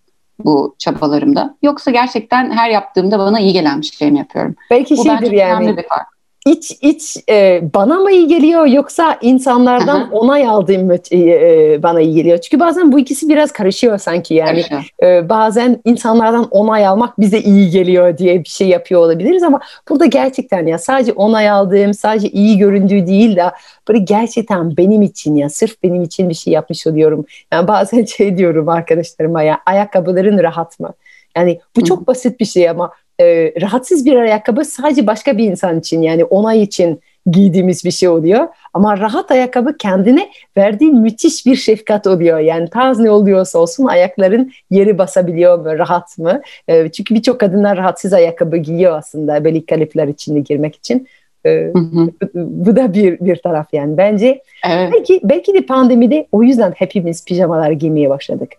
bu 0.45 0.75
çabalarımda? 0.78 1.57
Yoksa 1.62 1.90
gerçekten 1.90 2.50
her 2.50 2.71
yaptığımda 2.71 3.19
bana 3.19 3.40
iyi 3.40 3.52
gelen 3.52 3.81
bir 3.81 3.87
şey 3.87 4.11
mi 4.11 4.19
yapıyorum? 4.19 4.55
Belki 4.71 4.97
bu 4.97 5.05
şeydir 5.05 5.33
yani. 5.33 5.76
Bir 5.76 5.88
fark 5.88 6.18
iç 6.47 6.78
iç 6.80 7.16
e, 7.30 7.62
bana 7.75 7.95
mı 7.95 8.12
iyi 8.12 8.26
geliyor 8.26 8.66
yoksa 8.66 9.18
insanlardan 9.23 10.00
Aha. 10.00 10.11
onay 10.11 10.49
aldığım 10.49 10.90
e, 10.90 10.97
e, 11.11 11.83
bana 11.83 12.00
iyi 12.00 12.14
geliyor? 12.14 12.38
Çünkü 12.38 12.61
bazen 12.61 12.92
bu 12.92 12.99
ikisi 12.99 13.28
biraz 13.28 13.52
karışıyor 13.52 13.99
sanki 13.99 14.35
yani. 14.35 14.64
E, 15.02 15.28
bazen 15.28 15.80
insanlardan 15.85 16.49
onay 16.50 16.87
almak 16.87 17.21
bize 17.21 17.40
iyi 17.40 17.71
geliyor 17.71 18.18
diye 18.18 18.45
bir 18.45 18.49
şey 18.49 18.68
yapıyor 18.68 19.00
olabiliriz 19.00 19.42
ama 19.42 19.61
burada 19.88 20.07
gerçekten 20.07 20.66
ya 20.66 20.78
sadece 20.78 21.12
onay 21.12 21.50
aldığım, 21.50 21.95
sadece 21.95 22.28
iyi 22.28 22.59
göründüğü 22.59 23.07
değil 23.07 23.37
de 23.37 23.45
böyle 23.88 23.99
gerçekten 23.99 24.76
benim 24.76 25.02
için 25.02 25.37
ya 25.37 25.50
sırf 25.50 25.83
benim 25.83 26.02
için 26.02 26.28
bir 26.28 26.35
şey 26.35 26.52
yapmış 26.52 26.87
oluyorum. 26.87 27.26
Yani 27.52 27.68
bazen 27.68 28.04
şey 28.16 28.38
diyorum 28.38 28.68
arkadaşlarıma 28.68 29.42
ya 29.42 29.59
ayakkabıların 29.66 30.38
rahat 30.38 30.80
mı? 30.80 30.95
Yani 31.37 31.61
bu 31.76 31.85
çok 31.85 32.07
basit 32.07 32.40
bir 32.40 32.45
şey 32.45 32.71
ama 32.71 32.92
e, 33.21 33.53
rahatsız 33.61 34.07
bir 34.07 34.17
ayakkabı 34.17 34.65
sadece 34.65 35.07
başka 35.07 35.39
bir 35.39 35.45
insan 35.45 35.79
için 35.79 36.03
yani 36.03 36.25
onay 36.25 36.63
için 36.63 37.01
giydiğimiz 37.31 37.85
bir 37.85 37.91
şey 37.91 38.09
oluyor. 38.09 38.49
Ama 38.75 38.99
rahat 38.99 39.31
ayakkabı 39.31 39.77
kendine 39.77 40.29
verdiği 40.57 40.93
müthiş 40.93 41.47
bir 41.47 41.57
şefkat 41.57 42.07
oluyor. 42.07 42.39
Yani 42.39 42.71
tarz 42.71 42.99
ne 42.99 43.11
oluyorsa 43.11 43.59
olsun 43.59 43.85
ayakların 43.85 44.53
yeri 44.71 44.99
basabiliyor 44.99 45.59
mu, 45.59 45.79
rahat 45.79 46.19
mı? 46.19 46.43
E, 46.69 46.89
çünkü 46.89 47.15
birçok 47.15 47.41
kadınlar 47.41 47.79
rahatsız 47.79 48.13
ayakkabı 48.13 48.57
giyiyor 48.57 48.99
aslında 48.99 49.45
belli 49.45 49.67
kalifler 49.67 50.09
içinde 50.09 50.41
girmek 50.41 50.77
için. 50.77 51.09
E, 51.47 51.51
hı 51.51 51.79
hı. 51.79 52.11
Bu 52.35 52.77
da 52.77 52.95
bir 52.95 53.21
bir 53.21 53.37
taraf 53.37 53.67
yani. 53.73 53.97
Bence 53.97 54.43
evet. 54.67 54.93
belki 54.93 55.21
belki 55.25 55.55
de 55.55 55.67
pandemide 55.67 56.27
o 56.33 56.43
yüzden 56.43 56.73
hepimiz 56.77 57.25
pijamalar 57.25 57.71
giymeye 57.71 58.11
başladık. 58.11 58.53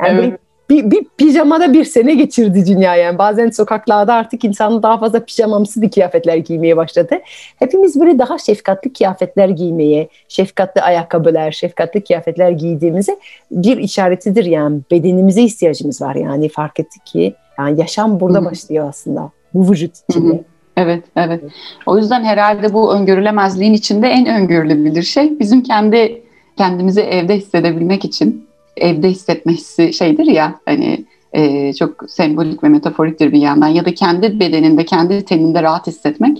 Yani 0.00 0.20
evet 0.20 0.40
bir, 0.70 0.90
bir 0.90 1.04
pijamada 1.16 1.72
bir 1.72 1.84
sene 1.84 2.14
geçirdi 2.14 2.66
dünya 2.66 2.96
yani. 2.96 3.18
Bazen 3.18 3.50
sokaklarda 3.50 4.14
artık 4.14 4.44
insan 4.44 4.82
daha 4.82 4.98
fazla 4.98 5.24
pijamamsı 5.24 5.90
kıyafetler 5.90 6.36
giymeye 6.36 6.76
başladı. 6.76 7.18
Hepimiz 7.58 8.00
böyle 8.00 8.18
daha 8.18 8.38
şefkatli 8.38 8.92
kıyafetler 8.92 9.48
giymeye, 9.48 10.08
şefkatli 10.28 10.82
ayakkabılar, 10.82 11.52
şefkatli 11.52 12.04
kıyafetler 12.04 12.50
giydiğimize 12.50 13.18
bir 13.50 13.76
işaretidir 13.76 14.44
yani. 14.44 14.80
Bedenimize 14.90 15.42
ihtiyacımız 15.42 16.02
var 16.02 16.14
yani 16.14 16.48
fark 16.48 16.80
ettik 16.80 17.06
ki 17.06 17.34
yani 17.58 17.80
yaşam 17.80 18.20
burada 18.20 18.38
Hı-hı. 18.38 18.44
başlıyor 18.44 18.88
aslında 18.88 19.30
bu 19.54 19.70
vücut 19.70 19.94
içinde. 20.08 20.34
Hı-hı. 20.34 20.44
Evet, 20.76 21.04
evet. 21.16 21.42
O 21.86 21.98
yüzden 21.98 22.24
herhalde 22.24 22.72
bu 22.72 22.94
öngörülemezliğin 22.94 23.72
içinde 23.72 24.08
en 24.08 24.26
öngörülebilir 24.26 25.02
şey 25.02 25.38
bizim 25.40 25.62
kendi 25.62 26.22
kendimizi 26.56 27.00
evde 27.00 27.36
hissedebilmek 27.36 28.04
için 28.04 28.47
evde 28.80 29.10
hissetme 29.10 29.52
hissi 29.52 29.92
şeydir 29.92 30.26
ya 30.26 30.60
hani 30.64 31.04
e, 31.32 31.72
çok 31.72 32.10
sembolik 32.10 32.64
ve 32.64 32.68
metaforiktir 32.68 33.32
bir 33.32 33.40
yandan 33.40 33.68
ya 33.68 33.84
da 33.84 33.94
kendi 33.94 34.40
bedeninde 34.40 34.84
kendi 34.84 35.24
teninde 35.24 35.62
rahat 35.62 35.86
hissetmek 35.86 36.38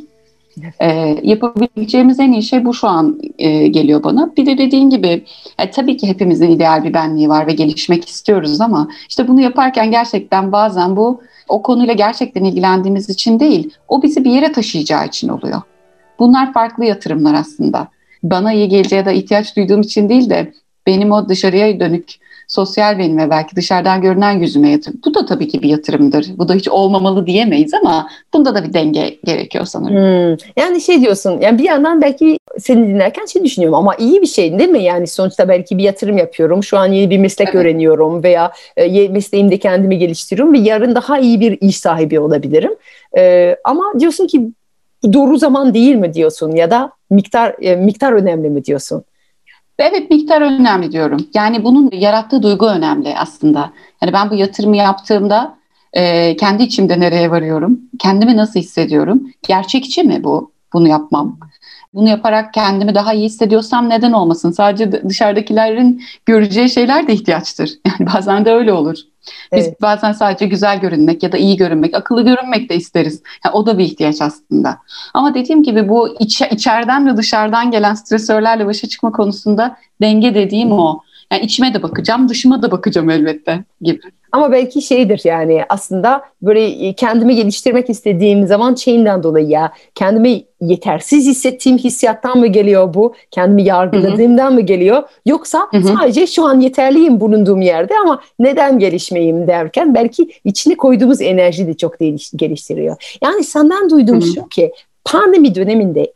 e, 0.81 1.19
yapabileceğimiz 1.23 2.21
en 2.21 2.33
iyi 2.33 2.43
şey 2.43 2.65
bu 2.65 2.75
şu 2.75 2.89
an 2.89 3.21
e, 3.39 3.69
geliyor 3.69 4.03
bana. 4.03 4.33
Bir 4.37 4.47
de 4.47 4.59
dediğin 4.59 4.91
gibi 4.91 5.25
e, 5.59 5.71
tabii 5.71 5.97
ki 5.97 6.09
hepimizin 6.09 6.51
ideal 6.51 6.85
bir 6.85 6.95
benliği 6.95 7.29
var 7.29 7.47
ve 7.47 7.53
gelişmek 7.53 8.09
istiyoruz 8.09 8.61
ama 8.61 8.89
işte 9.09 9.29
bunu 9.29 9.41
yaparken 9.41 9.91
gerçekten 9.91 10.53
bazen 10.53 10.97
bu 10.97 11.21
o 11.49 11.63
konuyla 11.63 11.95
gerçekten 11.95 12.45
ilgilendiğimiz 12.45 13.11
için 13.11 13.41
değil, 13.41 13.71
o 13.89 14.03
bizi 14.03 14.25
bir 14.25 14.31
yere 14.31 14.53
taşıyacağı 14.53 15.07
için 15.07 15.29
oluyor. 15.29 15.63
Bunlar 16.19 16.53
farklı 16.53 16.85
yatırımlar 16.85 17.35
aslında. 17.35 17.89
Bana 18.23 18.53
iyi 18.53 18.69
geleceği 18.69 18.97
ya 18.97 19.07
da 19.07 19.13
ihtiyaç 19.13 19.57
duyduğum 19.57 19.81
için 19.81 20.09
değil 20.09 20.31
de 20.31 20.53
benim 20.87 21.13
o 21.13 21.29
dışarıya 21.29 21.81
dönük 21.81 22.15
sosyal 22.49 22.99
benim 22.99 23.19
ve 23.19 23.31
belki 23.31 23.57
dışarıdan 23.57 24.01
görünen 24.01 24.33
yüzüme 24.33 24.71
yatırım. 24.71 25.01
Bu 25.07 25.15
da 25.15 25.27
tabii 25.27 25.49
ki 25.49 25.63
bir 25.63 25.69
yatırımdır. 25.69 26.27
Bu 26.39 26.49
da 26.49 26.55
hiç 26.55 26.69
olmamalı 26.69 27.27
diyemeyiz 27.27 27.75
ama 27.75 28.09
bunda 28.35 28.55
da 28.55 28.65
bir 28.65 28.73
denge 28.73 29.19
gerekiyor 29.25 29.65
sanırım. 29.65 29.97
Hmm. 29.97 30.37
Yani 30.57 30.81
şey 30.81 31.01
diyorsun 31.01 31.41
yani 31.41 31.59
bir 31.59 31.65
yandan 31.65 32.03
belki 32.03 32.39
seni 32.59 32.89
dinlerken 32.89 33.27
şey 33.27 33.45
düşünüyorum 33.45 33.79
ama 33.79 33.97
iyi 33.97 34.23
bir 34.23 34.27
şey 34.27 34.59
değil 34.59 34.71
mi? 34.71 34.83
Yani 34.83 35.07
sonuçta 35.07 35.49
belki 35.49 35.79
bir 35.79 35.83
yatırım 35.83 36.19
yapıyorum. 36.19 36.63
Şu 36.63 36.79
an 36.79 36.87
yeni 36.87 37.11
bir 37.11 37.19
meslek 37.19 37.49
evet. 37.49 37.57
öğreniyorum 37.57 38.23
veya 38.23 38.53
e, 38.77 39.09
mesleğimde 39.09 39.59
kendimi 39.59 39.99
geliştiriyorum 39.99 40.55
ve 40.55 40.59
yarın 40.59 40.95
daha 40.95 41.19
iyi 41.19 41.41
bir 41.41 41.59
iş 41.61 41.77
sahibi 41.77 42.21
olabilirim. 42.21 42.73
E, 43.17 43.57
ama 43.65 43.85
diyorsun 43.99 44.27
ki 44.27 44.49
doğru 45.13 45.37
zaman 45.37 45.75
değil 45.75 45.95
mi 45.95 46.15
diyorsun 46.15 46.53
ya 46.53 46.71
da 46.71 46.93
miktar 47.11 47.55
e, 47.61 47.77
miktar 47.77 48.13
önemli 48.13 48.51
mi 48.51 48.65
diyorsun? 48.65 49.05
Evet 49.79 50.11
miktar 50.11 50.41
önemli 50.41 50.93
diyorum. 50.93 51.27
Yani 51.35 51.65
bunun 51.65 51.91
yarattığı 51.93 52.43
duygu 52.43 52.67
önemli 52.67 53.15
aslında. 53.19 53.73
Yani 54.03 54.13
ben 54.13 54.31
bu 54.31 54.35
yatırımı 54.35 54.77
yaptığımda 54.77 55.59
e, 55.93 56.37
kendi 56.37 56.63
içimde 56.63 57.01
nereye 57.01 57.31
varıyorum? 57.31 57.81
Kendimi 57.99 58.37
nasıl 58.37 58.61
hissediyorum? 58.61 59.31
Gerçekçi 59.49 60.03
mi 60.03 60.25
bu? 60.25 60.53
Bunu 60.73 60.89
yapmam. 60.89 61.39
Bunu 61.95 62.09
yaparak 62.09 62.55
kendimi 62.55 62.95
daha 62.95 63.15
iyi 63.15 63.25
hissediyorsam 63.25 63.89
neden 63.89 64.13
olmasın? 64.13 64.51
Sadece 64.51 65.09
dışarıdakilerin 65.09 66.03
göreceği 66.27 66.71
şeyler 66.71 67.09
de 67.09 67.13
ihtiyaçtır. 67.13 67.71
Yani 67.99 68.11
bazen 68.15 68.45
de 68.45 68.53
öyle 68.53 68.73
olur. 68.73 68.97
Biz 69.53 69.67
evet. 69.67 69.83
bazen 69.83 70.13
sadece 70.13 70.47
güzel 70.47 70.81
görünmek 70.81 71.23
ya 71.23 71.33
da 71.33 71.37
iyi 71.37 71.57
görünmek, 71.57 71.95
akıllı 71.95 72.25
görünmek 72.25 72.71
de 72.71 72.77
isteriz. 72.77 73.23
Yani 73.45 73.55
o 73.55 73.67
da 73.67 73.79
bir 73.79 73.85
ihtiyaç 73.85 74.23
aslında. 74.23 74.79
Ama 75.15 75.35
dediğim 75.35 75.63
gibi 75.63 75.89
bu 75.89 76.17
iç, 76.21 76.41
içeriden 76.41 77.07
ve 77.07 77.17
dışarıdan 77.17 77.71
gelen 77.71 77.95
stresörlerle 77.95 78.67
başa 78.67 78.89
çıkma 78.89 79.13
konusunda 79.13 79.77
denge 80.01 80.35
dediğim 80.35 80.73
o. 80.73 81.01
Yani 81.33 81.45
içime 81.45 81.75
de 81.75 81.83
bakacağım, 81.83 82.29
dışıma 82.29 82.63
da 82.63 82.71
bakacağım 82.71 83.11
elbette 83.11 83.65
gibi. 83.81 84.01
Ama 84.33 84.53
belki 84.53 84.83
şeydir 84.83 85.21
yani 85.25 85.65
aslında 85.69 86.23
böyle 86.43 86.93
kendimi 86.93 87.35
geliştirmek 87.37 87.91
istediğim 87.91 88.47
zaman 88.47 88.75
şeyinden 88.75 89.23
dolayı 89.23 89.47
ya 89.47 89.73
kendimi 89.95 90.45
yetersiz 90.61 91.27
hissettiğim 91.27 91.79
hissiyattan 91.79 92.39
mı 92.39 92.47
geliyor 92.47 92.95
bu? 92.95 93.15
Kendimi 93.31 93.63
yargıladığımdan 93.63 94.55
mı 94.55 94.61
geliyor? 94.61 95.03
Yoksa 95.27 95.69
Hı-hı. 95.71 95.83
sadece 95.83 96.27
şu 96.27 96.45
an 96.45 96.61
yeterliyim 96.61 97.21
bulunduğum 97.21 97.61
yerde 97.61 97.95
ama 98.03 98.23
neden 98.39 98.79
gelişmeyeyim 98.79 99.47
derken 99.47 99.95
belki 99.95 100.31
içine 100.45 100.77
koyduğumuz 100.77 101.21
enerji 101.21 101.67
de 101.67 101.75
çok 101.75 101.95
geliştiriyor. 102.37 103.19
Yani 103.23 103.45
senden 103.45 103.91
duyduğum 103.91 104.21
Hı-hı. 104.21 104.35
şu 104.35 104.49
ki 104.49 104.73
pandemi 105.05 105.55
döneminde 105.55 106.13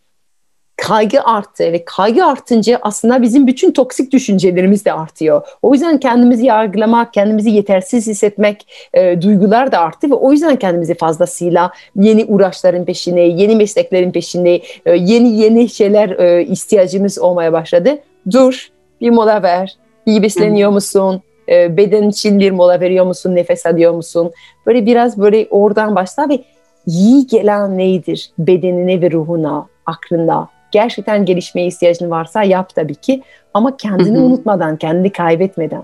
kaygı 0.83 1.23
arttı 1.23 1.73
ve 1.73 1.85
kaygı 1.85 2.25
artınca 2.25 2.79
aslında 2.83 3.23
bizim 3.23 3.47
bütün 3.47 3.71
toksik 3.71 4.13
düşüncelerimiz 4.13 4.85
de 4.85 4.93
artıyor. 4.93 5.43
O 5.63 5.73
yüzden 5.73 5.99
kendimizi 5.99 6.47
yargılamak, 6.47 7.13
kendimizi 7.13 7.51
yetersiz 7.51 8.07
hissetmek 8.07 8.67
e, 8.95 9.23
duygular 9.23 9.73
da 9.73 9.79
arttı 9.79 10.11
ve 10.11 10.15
o 10.15 10.33
yüzden 10.33 10.57
kendimizi 10.57 10.95
fazlasıyla 10.95 11.73
yeni 11.97 12.25
uğraşların 12.25 12.85
peşine, 12.85 13.21
yeni 13.21 13.57
mesleklerin 13.57 14.13
peşine, 14.13 14.61
e, 14.87 14.93
yeni 14.97 15.29
yeni 15.29 15.69
şeyler 15.69 16.11
e, 16.11 16.45
ihtiyacımız 16.45 17.19
olmaya 17.19 17.53
başladı. 17.53 17.99
Dur, 18.31 18.69
bir 19.01 19.11
mola 19.11 19.43
ver. 19.43 19.77
İyi 20.07 20.23
besleniyor 20.23 20.71
musun? 20.71 21.23
E, 21.49 21.77
beden 21.77 22.09
için 22.09 22.39
bir 22.39 22.51
mola 22.51 22.81
veriyor 22.81 23.07
musun? 23.07 23.35
Nefes 23.35 23.67
alıyor 23.67 23.93
musun? 23.93 24.33
Böyle 24.67 24.87
biraz 24.87 25.19
böyle 25.19 25.47
oradan 25.51 25.95
başla 25.95 26.29
ve 26.29 26.41
iyi 26.87 27.27
gelen 27.27 27.79
neydir? 27.79 28.31
Bedenine 28.39 29.01
ve 29.01 29.11
ruhuna, 29.11 29.67
aklına 29.87 30.49
gerçekten 30.73 31.25
gelişmeye 31.25 31.67
ihtiyacın 31.67 32.11
varsa 32.11 32.43
yap 32.43 32.75
tabii 32.75 32.95
ki 32.95 33.23
ama 33.55 33.77
kendini 33.77 34.17
Hı-hı. 34.17 34.25
unutmadan, 34.25 34.77
kendini 34.77 35.13
kaybetmeden. 35.13 35.83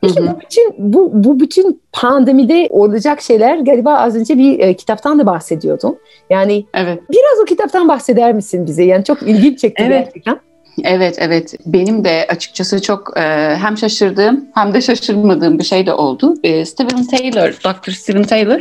Peki 0.00 0.22
bu 0.22 0.40
bütün 0.40 0.74
bu, 0.78 1.10
bu 1.14 1.40
bütün 1.40 1.80
pandemide 1.92 2.68
olacak 2.70 3.20
şeyler 3.20 3.58
galiba 3.58 3.94
az 3.94 4.16
önce 4.16 4.38
bir 4.38 4.58
e, 4.58 4.74
kitaptan 4.74 5.18
da 5.18 5.26
bahsediyordun. 5.26 5.98
Yani 6.30 6.66
evet. 6.74 7.00
biraz 7.10 7.40
o 7.42 7.44
kitaptan 7.44 7.88
bahseder 7.88 8.32
misin 8.34 8.66
bize? 8.66 8.84
Yani 8.84 9.04
çok 9.04 9.22
ilginç 9.22 9.58
çekti 9.58 9.82
evet. 9.86 10.04
gerçekten. 10.04 10.40
Evet, 10.84 11.16
evet. 11.18 11.54
Benim 11.66 12.04
de 12.04 12.26
açıkçası 12.30 12.82
çok 12.82 13.16
e, 13.16 13.56
hem 13.56 13.78
şaşırdığım 13.78 14.44
hem 14.54 14.74
de 14.74 14.80
şaşırmadığım 14.80 15.58
bir 15.58 15.64
şey 15.64 15.86
de 15.86 15.92
oldu. 15.92 16.34
E, 16.42 16.64
Steven 16.64 17.06
Taylor, 17.06 17.52
Dr. 17.52 17.90
Steven 17.90 18.22
Taylor 18.22 18.60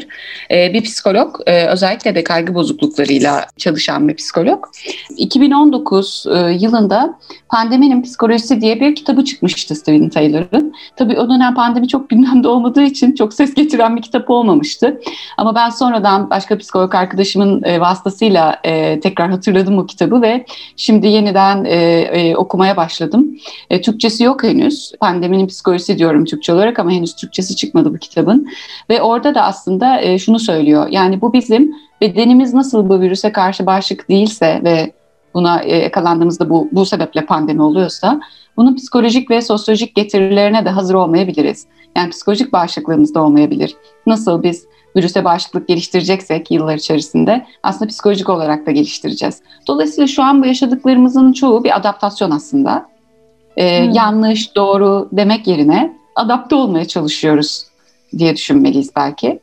e, 0.52 0.74
bir 0.74 0.84
psikolog. 0.84 1.36
E, 1.46 1.66
özellikle 1.66 2.16
de 2.16 2.24
kaygı 2.24 2.56
bozukluklarıyla 2.56 3.46
çalışan 3.58 4.08
bir 4.10 4.16
psikolog. 4.16 4.66
2019 5.18 6.26
e, 6.36 6.38
yılında 6.52 7.20
Pandeminin 7.50 8.02
Psikolojisi 8.02 8.62
diye 8.62 8.80
bir 8.80 8.96
kitabı 8.96 9.26
çıkmıştı 9.26 9.76
Steven 9.76 10.10
Taylor'ın. 10.10 10.74
Tabii 10.96 11.20
o 11.20 11.30
dönem 11.30 11.56
pandemi 11.56 11.88
çok 11.88 12.10
gündemde 12.10 12.48
olmadığı 12.48 12.84
için 12.84 13.16
çok 13.16 13.34
ses 13.34 13.54
getiren 13.54 13.96
bir 13.96 14.02
kitap 14.02 14.30
olmamıştı. 14.30 15.02
Ama 15.38 15.56
ben 15.56 15.70
sonradan 15.70 16.30
başka 16.30 16.58
psikolog 16.58 16.96
arkadaşımın 16.96 17.64
e, 17.64 17.80
vasıtasıyla 17.80 18.60
e, 18.64 19.00
tekrar 19.00 19.30
hatırladım 19.30 19.78
o 19.78 19.86
kitabı 19.86 20.22
ve 20.22 20.46
şimdi 20.76 21.08
yeniden 21.08 21.66
e, 21.66 22.05
e, 22.12 22.36
okumaya 22.36 22.78
başladım. 22.78 23.38
E, 23.70 23.82
Türkçesi 23.82 24.24
yok 24.24 24.44
henüz. 24.44 24.92
Pandeminin 25.00 25.48
psikolojisi 25.48 25.98
diyorum 25.98 26.26
Türkçe 26.26 26.54
olarak 26.54 26.80
ama 26.80 26.92
henüz 26.92 27.16
Türkçesi 27.16 27.56
çıkmadı 27.56 27.94
bu 27.94 27.98
kitabın. 27.98 28.48
Ve 28.90 29.02
orada 29.02 29.36
da 29.36 29.42
aslında 29.42 30.02
e, 30.02 30.20
şunu 30.20 30.40
söylüyor. 30.40 30.88
Yani 30.90 31.22
bu 31.22 31.34
bizim 31.34 31.76
bedenimiz 32.02 32.54
nasıl 32.54 32.90
bu 32.90 33.02
virüse 33.02 33.32
karşı 33.32 33.66
bağışık 33.66 34.10
değilse 34.10 34.62
ve 34.64 34.94
buna 35.34 35.62
e, 35.62 35.78
yakalandığımızda 35.78 36.50
bu, 36.50 36.70
bu 36.72 36.86
sebeple 36.86 37.26
pandemi 37.26 37.62
oluyorsa 37.62 38.22
bunun 38.58 38.76
psikolojik 38.76 39.32
ve 39.32 39.42
sosyolojik 39.42 39.96
getirilerine 39.96 40.66
de 40.66 40.70
hazır 40.70 40.96
olmayabiliriz. 40.96 41.66
Yani 41.98 42.10
psikolojik 42.10 42.54
bağışıklığımız 42.54 43.16
da 43.16 43.24
olmayabilir. 43.24 43.76
Nasıl 44.06 44.44
biz 44.44 44.66
virüse 44.96 45.26
bağışıklık 45.26 45.68
geliştireceksek 45.68 46.52
yıllar 46.52 46.76
içerisinde 46.76 47.46
aslında 47.64 47.90
psikolojik 47.90 48.30
olarak 48.30 48.66
da 48.66 48.72
geliştireceğiz. 48.72 49.42
Dolayısıyla 49.68 50.08
şu 50.08 50.24
an 50.24 50.44
bu 50.44 50.46
yaşadıklarımızın 50.46 51.34
çoğu 51.34 51.64
bir 51.64 51.76
adaptasyon 51.78 52.32
aslında. 52.32 52.90
Ee, 53.58 53.86
hmm. 53.86 53.92
Yanlış, 53.92 54.56
doğru 54.56 55.10
demek 55.12 55.48
yerine 55.48 55.98
adapte 56.16 56.56
olmaya 56.56 56.86
çalışıyoruz 56.86 57.66
diye 58.18 58.36
düşünmeliyiz 58.36 58.92
belki. 58.96 59.40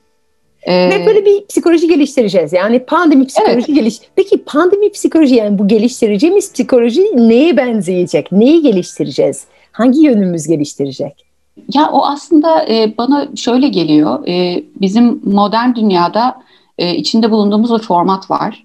Ee, 0.63 0.91
Ve 0.91 1.07
böyle 1.07 1.25
bir 1.25 1.47
psikoloji 1.47 1.89
geliştireceğiz. 1.89 2.53
Yani 2.53 2.85
pandemi 2.85 3.27
psikoloji 3.27 3.67
evet. 3.69 3.77
geliş. 3.77 4.01
Peki 4.17 4.45
pandemi 4.45 4.93
psikoloji 4.93 5.35
yani 5.35 5.59
bu 5.59 5.69
geliştireceğimiz 5.69 6.53
psikoloji 6.53 7.03
neye 7.17 7.57
benzeyecek? 7.57 8.33
Neyi 8.33 8.63
geliştireceğiz? 8.63 9.45
Hangi 9.73 10.01
yönümüz 10.01 10.47
geliştirecek? 10.47 11.32
Ya 11.75 11.91
o 11.93 12.05
aslında 12.07 12.67
e, 12.69 12.95
bana 12.99 13.29
şöyle 13.37 13.69
geliyor. 13.69 14.29
E, 14.29 14.65
bizim 14.81 15.21
modern 15.25 15.75
dünyada 15.75 16.43
e, 16.79 16.95
içinde 16.97 17.31
bulunduğumuz 17.31 17.73
bir 17.73 17.87
format 17.87 18.31
var. 18.31 18.65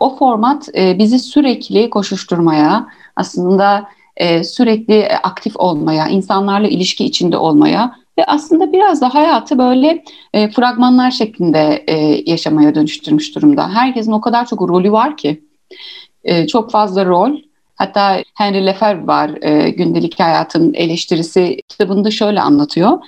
O 0.00 0.16
format 0.16 0.68
e, 0.76 0.98
bizi 0.98 1.18
sürekli 1.18 1.90
koşuşturmaya, 1.90 2.86
aslında 3.16 3.88
e, 4.16 4.44
sürekli 4.44 5.08
aktif 5.08 5.56
olmaya, 5.56 6.08
insanlarla 6.08 6.68
ilişki 6.68 7.04
içinde 7.04 7.36
olmaya 7.38 7.96
ve 8.18 8.24
aslında 8.24 8.72
biraz 8.72 9.00
da 9.00 9.14
hayatı 9.14 9.58
böyle 9.58 10.04
e, 10.32 10.50
fragmanlar 10.50 11.10
şeklinde 11.10 11.84
e, 11.86 12.22
yaşamaya 12.30 12.74
dönüştürmüş 12.74 13.34
durumda. 13.34 13.68
Herkesin 13.74 14.12
o 14.12 14.20
kadar 14.20 14.46
çok 14.46 14.62
rolü 14.62 14.92
var 14.92 15.16
ki, 15.16 15.42
e, 16.24 16.46
çok 16.46 16.70
fazla 16.70 17.04
rol 17.04 17.36
Hatta 17.76 18.22
Henry 18.34 18.66
Lefebvre 18.66 19.06
var 19.06 19.30
e, 19.42 19.70
gündelik 19.70 20.20
hayatın 20.20 20.74
eleştirisi 20.74 21.56
kitabında 21.68 22.10
şöyle 22.10 22.40
anlatıyor. 22.40 22.98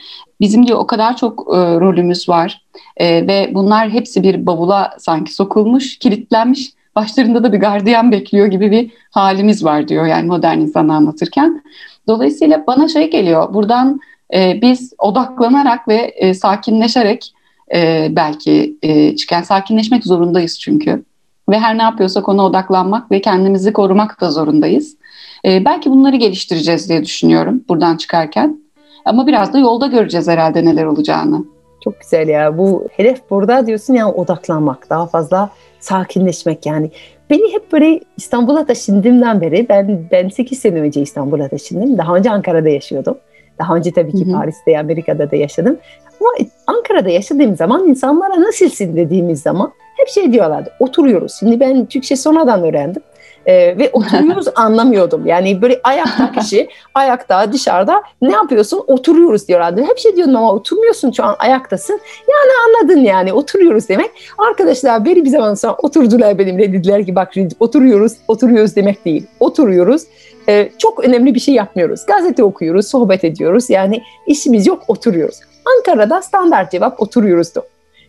Bizim 0.40 0.66
diyor 0.66 0.78
o 0.78 0.86
kadar 0.86 1.16
çok 1.16 1.40
e, 1.40 1.56
rolümüz 1.56 2.28
var 2.28 2.62
e, 2.96 3.26
ve 3.26 3.50
bunlar 3.54 3.90
hepsi 3.90 4.22
bir 4.22 4.46
bavula 4.46 4.96
sanki 4.98 5.34
sokulmuş, 5.34 5.98
kilitlenmiş. 5.98 6.70
Başlarında 6.96 7.44
da 7.44 7.52
bir 7.52 7.58
gardiyan 7.58 8.12
bekliyor 8.12 8.46
gibi 8.46 8.70
bir 8.70 8.90
halimiz 9.10 9.64
var 9.64 9.88
diyor 9.88 10.06
yani 10.06 10.26
modern 10.26 10.58
insanı 10.58 10.94
anlatırken. 10.94 11.62
Dolayısıyla 12.08 12.64
bana 12.66 12.88
şey 12.88 13.10
geliyor 13.10 13.54
buradan 13.54 14.00
e, 14.34 14.62
biz 14.62 14.92
odaklanarak 14.98 15.88
ve 15.88 15.96
e, 15.96 16.34
sakinleşerek 16.34 17.32
e, 17.74 18.08
belki 18.10 18.76
e, 18.82 19.16
çıkan 19.16 19.42
sakinleşmek 19.42 20.04
zorundayız 20.04 20.60
çünkü 20.60 21.04
ve 21.48 21.58
her 21.58 21.78
ne 21.78 21.82
yapıyorsak 21.82 22.28
ona 22.28 22.46
odaklanmak 22.46 23.10
ve 23.10 23.20
kendimizi 23.20 23.72
korumak 23.72 24.20
da 24.20 24.30
zorundayız. 24.30 24.96
E, 25.44 25.64
belki 25.64 25.90
bunları 25.90 26.16
geliştireceğiz 26.16 26.88
diye 26.88 27.04
düşünüyorum 27.04 27.64
buradan 27.68 27.96
çıkarken. 27.96 28.58
Ama 29.04 29.26
biraz 29.26 29.52
da 29.52 29.58
yolda 29.58 29.86
göreceğiz 29.86 30.28
herhalde 30.28 30.64
neler 30.64 30.84
olacağını. 30.84 31.44
Çok 31.84 32.00
güzel 32.00 32.28
ya. 32.28 32.58
Bu 32.58 32.88
hedef 32.90 33.30
burada 33.30 33.66
diyorsun 33.66 33.94
ya 33.94 34.12
odaklanmak, 34.12 34.90
daha 34.90 35.06
fazla 35.06 35.50
sakinleşmek 35.80 36.66
yani. 36.66 36.90
Beni 37.30 37.52
hep 37.52 37.72
böyle 37.72 38.00
İstanbul'a 38.16 38.66
taşındığımdan 38.66 39.40
beri 39.40 39.66
ben 39.68 40.08
ben 40.12 40.28
8 40.28 40.58
sene 40.58 40.80
önce 40.80 41.00
İstanbul'a 41.00 41.48
taşındım. 41.48 41.98
Daha 41.98 42.16
önce 42.16 42.30
Ankara'da 42.30 42.68
yaşıyordum. 42.68 43.18
Daha 43.58 43.76
önce 43.76 43.92
tabii 43.92 44.12
ki 44.12 44.26
hı 44.26 44.30
hı. 44.30 44.32
Paris'te, 44.32 44.78
Amerika'da 44.78 45.30
da 45.30 45.36
yaşadım. 45.36 45.78
Ama 46.20 46.30
Ankara'da 46.66 47.10
yaşadığım 47.10 47.56
zaman 47.56 47.88
insanlara 47.88 48.40
nasılsın 48.40 48.96
dediğimiz 48.96 49.42
zaman 49.42 49.72
hep 49.98 50.08
şey 50.08 50.32
diyorlardı. 50.32 50.72
Oturuyoruz. 50.80 51.36
Şimdi 51.38 51.60
ben 51.60 51.86
Türkçe 51.86 52.16
sonradan 52.16 52.64
öğrendim. 52.64 53.02
Ee, 53.46 53.78
ve 53.78 53.90
oturuyoruz 53.92 54.46
anlamıyordum. 54.54 55.26
Yani 55.26 55.62
böyle 55.62 55.80
ayakta 55.84 56.32
kişi 56.32 56.68
ayakta 56.94 57.52
dışarıda 57.52 58.02
ne 58.22 58.32
yapıyorsun? 58.32 58.84
Oturuyoruz 58.86 59.48
diyorlardı. 59.48 59.82
Hep 59.82 59.98
şey 59.98 60.16
diyordum 60.16 60.36
ama 60.36 60.52
oturmuyorsun 60.52 61.12
şu 61.12 61.24
an 61.24 61.36
ayaktasın. 61.38 62.00
Yani 62.28 62.50
anladın 62.66 63.00
yani 63.00 63.32
oturuyoruz 63.32 63.88
demek. 63.88 64.10
Arkadaşlar 64.38 65.04
beri 65.04 65.24
bir 65.24 65.30
zaman 65.30 65.54
sonra 65.54 65.76
oturdular 65.82 66.38
benimle 66.38 66.72
dediler 66.72 67.06
ki 67.06 67.14
bak 67.14 67.32
oturuyoruz 67.60 68.12
oturuyoruz 68.28 68.76
demek 68.76 69.04
değil. 69.04 69.26
Oturuyoruz. 69.40 70.02
Ee, 70.48 70.70
çok 70.78 71.04
önemli 71.04 71.34
bir 71.34 71.40
şey 71.40 71.54
yapmıyoruz. 71.54 72.06
Gazete 72.06 72.44
okuyoruz, 72.44 72.88
sohbet 72.88 73.24
ediyoruz. 73.24 73.70
Yani 73.70 74.02
işimiz 74.26 74.66
yok 74.66 74.82
oturuyoruz. 74.88 75.40
Ankara'da 75.76 76.22
standart 76.22 76.72
cevap 76.72 77.02
oturuyoruzdu. 77.02 77.64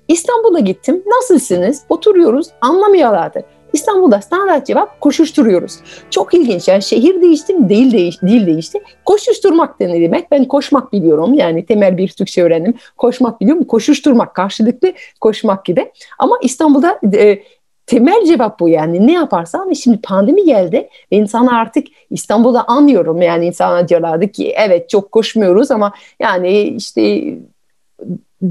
İstanbul'a 0.09 0.59
gittim. 0.59 1.03
Nasılsınız? 1.07 1.83
Oturuyoruz. 1.89 2.47
Anlamıyorlardı. 2.61 3.43
İstanbul'da 3.73 4.21
standart 4.21 4.67
cevap 4.67 5.01
koşuşturuyoruz. 5.01 5.79
Çok 6.09 6.33
ilginç 6.33 6.67
yani 6.67 6.81
şehir 6.81 7.21
değiştim, 7.21 7.69
değil, 7.69 7.91
değiş, 7.91 8.21
dil 8.21 8.45
değişti. 8.45 8.79
Koşuşturmak 9.05 9.79
da 9.79 9.85
ne 9.85 10.01
demek? 10.01 10.31
Ben 10.31 10.45
koşmak 10.45 10.93
biliyorum 10.93 11.33
yani 11.33 11.65
temel 11.65 11.97
bir 11.97 12.07
Türkçe 12.07 12.43
öğrendim. 12.43 12.73
Koşmak 12.97 13.41
biliyorum, 13.41 13.63
koşuşturmak 13.63 14.35
karşılıklı 14.35 14.93
koşmak 15.21 15.65
gibi. 15.65 15.91
Ama 16.19 16.35
İstanbul'da 16.41 16.99
e, 17.13 17.39
temel 17.85 18.25
cevap 18.25 18.59
bu 18.59 18.69
yani 18.69 19.07
ne 19.07 19.13
yaparsan 19.13 19.69
ve 19.69 19.75
şimdi 19.75 20.01
pandemi 20.01 20.45
geldi 20.45 20.89
ve 21.11 21.15
insanlar 21.15 21.53
artık 21.53 21.87
İstanbul'da 22.09 22.63
anlıyorum 22.67 23.21
yani 23.21 23.45
insanlar 23.45 23.87
diyorlardı 23.87 24.27
ki 24.27 24.53
evet 24.57 24.89
çok 24.89 25.11
koşmuyoruz 25.11 25.71
ama 25.71 25.93
yani 26.19 26.61
işte 26.61 27.33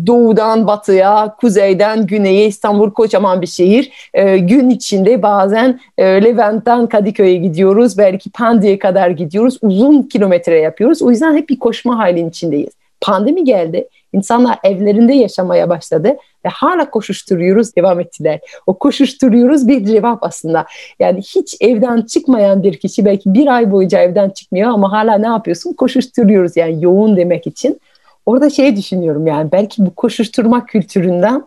doğudan 0.06 0.66
batıya, 0.66 1.36
kuzeyden 1.40 2.06
güneye 2.06 2.46
İstanbul 2.46 2.90
kocaman 2.90 3.42
bir 3.42 3.46
şehir. 3.46 3.90
E, 4.14 4.38
gün 4.38 4.70
içinde 4.70 5.22
bazen 5.22 5.80
e, 5.98 6.04
Levent'ten 6.04 6.86
Kadıköy'e 6.86 7.36
gidiyoruz. 7.36 7.98
Belki 7.98 8.30
Pendik'e 8.30 8.78
kadar 8.78 9.10
gidiyoruz. 9.10 9.58
Uzun 9.62 10.02
kilometre 10.02 10.60
yapıyoruz. 10.60 11.02
O 11.02 11.10
yüzden 11.10 11.36
hep 11.36 11.48
bir 11.48 11.58
koşma 11.58 11.98
halin 11.98 12.28
içindeyiz. 12.28 12.70
Pandemi 13.00 13.44
geldi. 13.44 13.88
İnsanlar 14.12 14.58
evlerinde 14.64 15.12
yaşamaya 15.12 15.68
başladı 15.68 16.16
ve 16.44 16.48
hala 16.48 16.90
koşuşturuyoruz, 16.90 17.76
devam 17.76 18.00
ettiler. 18.00 18.40
O 18.66 18.78
koşuşturuyoruz 18.78 19.68
bir 19.68 19.84
cevap 19.84 20.22
aslında. 20.22 20.66
Yani 20.98 21.20
hiç 21.20 21.56
evden 21.60 22.02
çıkmayan 22.02 22.62
bir 22.62 22.76
kişi 22.76 23.04
belki 23.04 23.34
bir 23.34 23.46
ay 23.46 23.70
boyunca 23.70 24.00
evden 24.00 24.30
çıkmıyor 24.30 24.70
ama 24.70 24.92
hala 24.92 25.18
ne 25.18 25.26
yapıyorsun? 25.26 25.72
Koşuşturuyoruz 25.72 26.56
yani 26.56 26.84
yoğun 26.84 27.16
demek 27.16 27.46
için 27.46 27.80
orada 28.28 28.50
şey 28.50 28.76
düşünüyorum 28.76 29.26
yani 29.26 29.52
belki 29.52 29.86
bu 29.86 29.94
koşuşturma 29.94 30.66
kültüründen 30.66 31.44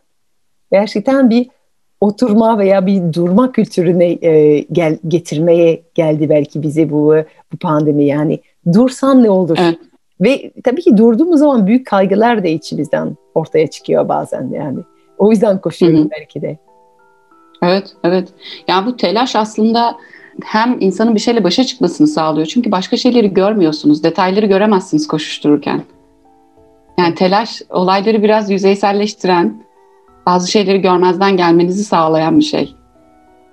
gerçekten 0.71 1.29
bir 1.29 1.47
oturma 2.01 2.59
veya 2.59 2.85
bir 2.85 3.13
durma 3.13 3.51
kültürüne 3.51 4.05
e, 4.05 4.59
gel, 4.71 4.97
getirmeye 5.07 5.81
geldi 5.95 6.29
belki 6.29 6.61
bize 6.61 6.89
bu 6.89 7.15
bu 7.53 7.57
pandemi 7.57 8.05
yani 8.05 8.39
dursan 8.73 9.23
ne 9.23 9.29
olur? 9.29 9.57
Evet. 9.61 9.77
Ve 10.21 10.51
tabii 10.63 10.81
ki 10.81 10.97
durduğumuz 10.97 11.39
zaman 11.39 11.67
büyük 11.67 11.87
kaygılar 11.87 12.43
da 12.43 12.47
içimizden 12.47 13.17
ortaya 13.35 13.67
çıkıyor 13.67 14.09
bazen 14.09 14.49
yani. 14.49 14.79
O 15.17 15.31
yüzden 15.31 15.61
koşuyoruz 15.61 15.99
Hı-hı. 15.99 16.09
belki 16.19 16.41
de. 16.41 16.57
Evet, 17.63 17.93
evet. 18.03 18.29
Yani 18.67 18.85
bu 18.85 18.97
telaş 18.97 19.35
aslında 19.35 19.97
hem 20.43 20.77
insanın 20.79 21.15
bir 21.15 21.19
şeyle 21.19 21.43
başa 21.43 21.63
çıkmasını 21.63 22.07
sağlıyor. 22.07 22.47
Çünkü 22.47 22.71
başka 22.71 22.97
şeyleri 22.97 23.33
görmüyorsunuz, 23.33 24.03
detayları 24.03 24.45
göremezsiniz 24.45 25.07
koşuştururken. 25.07 25.81
Yani 26.99 27.15
telaş 27.15 27.61
olayları 27.69 28.23
biraz 28.23 28.51
yüzeyselleştiren, 28.51 29.63
bazı 30.25 30.51
şeyleri 30.51 30.81
görmezden 30.81 31.37
gelmenizi 31.37 31.83
sağlayan 31.83 32.39
bir 32.39 32.43
şey. 32.43 32.75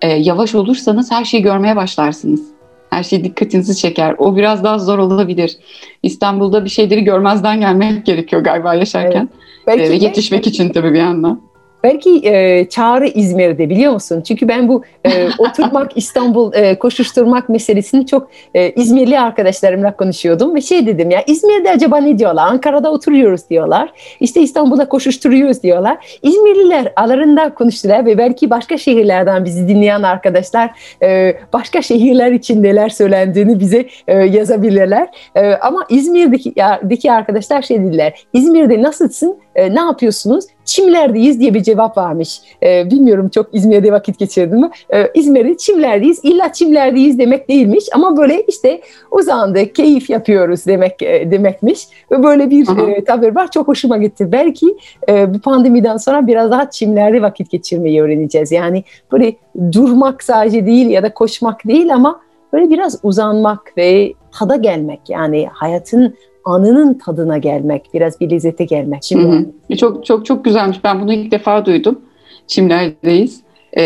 Ee, 0.03 0.09
yavaş 0.09 0.55
olursanız 0.55 1.11
her 1.11 1.25
şeyi 1.25 1.43
görmeye 1.43 1.77
başlarsınız. 1.77 2.43
Her 2.91 3.03
şey 3.03 3.25
dikkatinizi 3.25 3.77
çeker. 3.77 4.15
O 4.19 4.37
biraz 4.37 4.65
daha 4.65 4.79
zor 4.79 4.99
olabilir. 4.99 5.57
İstanbul'da 6.03 6.65
bir 6.65 6.71
şeyleri 6.71 7.05
görmezden 7.05 7.61
gelmek 7.61 8.07
gerekiyor 8.07 8.45
galiba 8.45 8.75
yaşarken. 8.75 9.29
Evet. 9.67 9.79
Belki 9.79 9.93
ee, 9.93 10.07
yetişmek 10.07 10.45
de... 10.45 10.51
için 10.51 10.69
tabii 10.69 10.93
bir 10.93 10.99
yandan. 10.99 11.48
Belki 11.85 12.29
e, 12.29 12.69
Çağrı 12.69 13.07
İzmir'de 13.07 13.71
biliyor 13.71 13.93
musun? 13.93 14.21
Çünkü 14.21 14.49
ben 14.49 14.69
bu 14.69 14.83
e, 15.07 15.29
oturmak, 15.39 15.97
İstanbul 15.97 16.53
e, 16.55 16.79
koşuşturmak 16.79 17.49
meselesini 17.49 18.07
çok 18.07 18.31
e, 18.55 18.71
İzmirli 18.71 19.21
arkadaşlarımla 19.21 19.97
konuşuyordum 19.97 20.55
ve 20.55 20.61
şey 20.61 20.87
dedim 20.87 21.11
ya 21.11 21.25
İzmir'de 21.27 21.71
acaba 21.71 21.97
ne 21.97 22.19
diyorlar? 22.19 22.47
Ankara'da 22.47 22.93
oturuyoruz 22.93 23.51
diyorlar. 23.51 23.93
İşte 24.21 24.41
İstanbul'da 24.41 24.89
koşuşturuyoruz 24.89 25.63
diyorlar. 25.63 26.19
İzmirliler 26.23 26.93
aralarında 26.97 27.55
konuştular 27.55 28.07
ve 28.07 28.19
belki 28.19 28.51
başka 28.51 28.79
şehirlerden 28.79 29.45
bizi 29.45 29.69
dinleyen 29.69 30.03
arkadaşlar 30.03 30.71
e, 31.03 31.37
başka 31.53 31.83
şehirler 31.83 32.33
için 32.33 32.63
neler 32.63 32.89
söylendiğini 32.89 33.61
bize 33.61 33.87
e, 34.09 34.15
yazabilirler. 34.15 35.09
E, 35.35 35.55
ama 35.55 35.87
İzmir'deki, 35.89 36.53
ya, 36.57 36.81
arkadaşlar 37.11 37.63
şey 37.63 37.81
dediler. 37.81 38.27
İzmir'de 38.33 38.83
nasılsın? 38.83 39.39
E, 39.55 39.75
ne 39.75 39.81
yapıyorsunuz? 39.81 40.45
Çimlerdeyiz 40.69 41.41
diye 41.41 41.55
bir 41.55 41.63
cevap 41.63 41.97
varmış. 41.97 42.41
E, 42.63 42.91
bilmiyorum 42.91 43.29
çok 43.29 43.47
İzmir'de 43.53 43.93
vakit 43.93 44.19
geçirdim 44.19 44.61
mi? 44.61 44.71
E, 44.91 45.11
İzmir'de 45.15 45.57
çimlerdeyiz. 45.57 46.21
İlla 46.23 46.53
çimlerdeyiz 46.53 47.19
demek 47.19 47.49
değilmiş 47.49 47.85
ama 47.93 48.17
böyle 48.17 48.43
işte 48.43 48.81
uzandı, 49.11 49.73
keyif 49.73 50.11
yapıyoruz 50.11 50.67
demek 50.67 51.03
e, 51.03 51.31
demekmiş. 51.31 51.89
Ve 52.11 52.23
böyle 52.23 52.51
bir 52.51 52.89
e, 52.89 53.05
tabir 53.05 53.35
var. 53.35 53.51
Çok 53.51 53.69
hoşuma 53.69 53.97
gitti. 53.97 54.33
Belki 54.33 54.67
e, 55.09 55.35
bu 55.35 55.39
pandemiden 55.39 55.97
sonra 55.97 56.27
biraz 56.27 56.51
daha 56.51 56.71
çimlerde 56.71 57.23
vakit 57.23 57.51
geçirmeyi 57.51 58.03
öğreneceğiz. 58.03 58.53
Yani 58.53 58.85
böyle 59.13 59.35
durmak 59.73 60.23
sadece 60.23 60.67
değil 60.67 60.87
ya 60.91 61.03
da 61.03 61.15
koşmak 61.15 61.69
değil 61.69 61.95
ama 61.95 62.21
böyle 62.53 62.71
biraz 62.71 62.99
uzanmak 63.03 63.77
ve 63.77 64.13
tada 64.39 64.57
gelmek. 64.57 65.01
Yani 65.09 65.49
hayatın 65.53 66.15
anının 66.49 66.95
tadına 66.95 67.39
gelmek, 67.39 67.91
biraz 67.95 68.21
bir 68.21 68.31
lezzete 68.31 68.65
gelmek. 68.65 69.05
Şimdi 69.05 69.25
hı 69.25 69.47
hı. 69.71 69.77
Çok 69.77 70.07
çok 70.07 70.27
çok 70.27 70.45
güzelmiş. 70.45 70.85
Ben 70.85 71.01
bunu 71.01 71.13
ilk 71.13 71.33
defa 71.33 71.67
duydum. 71.67 72.01
Çimlerdeyiz. 72.47 73.41
Ee, 73.73 73.83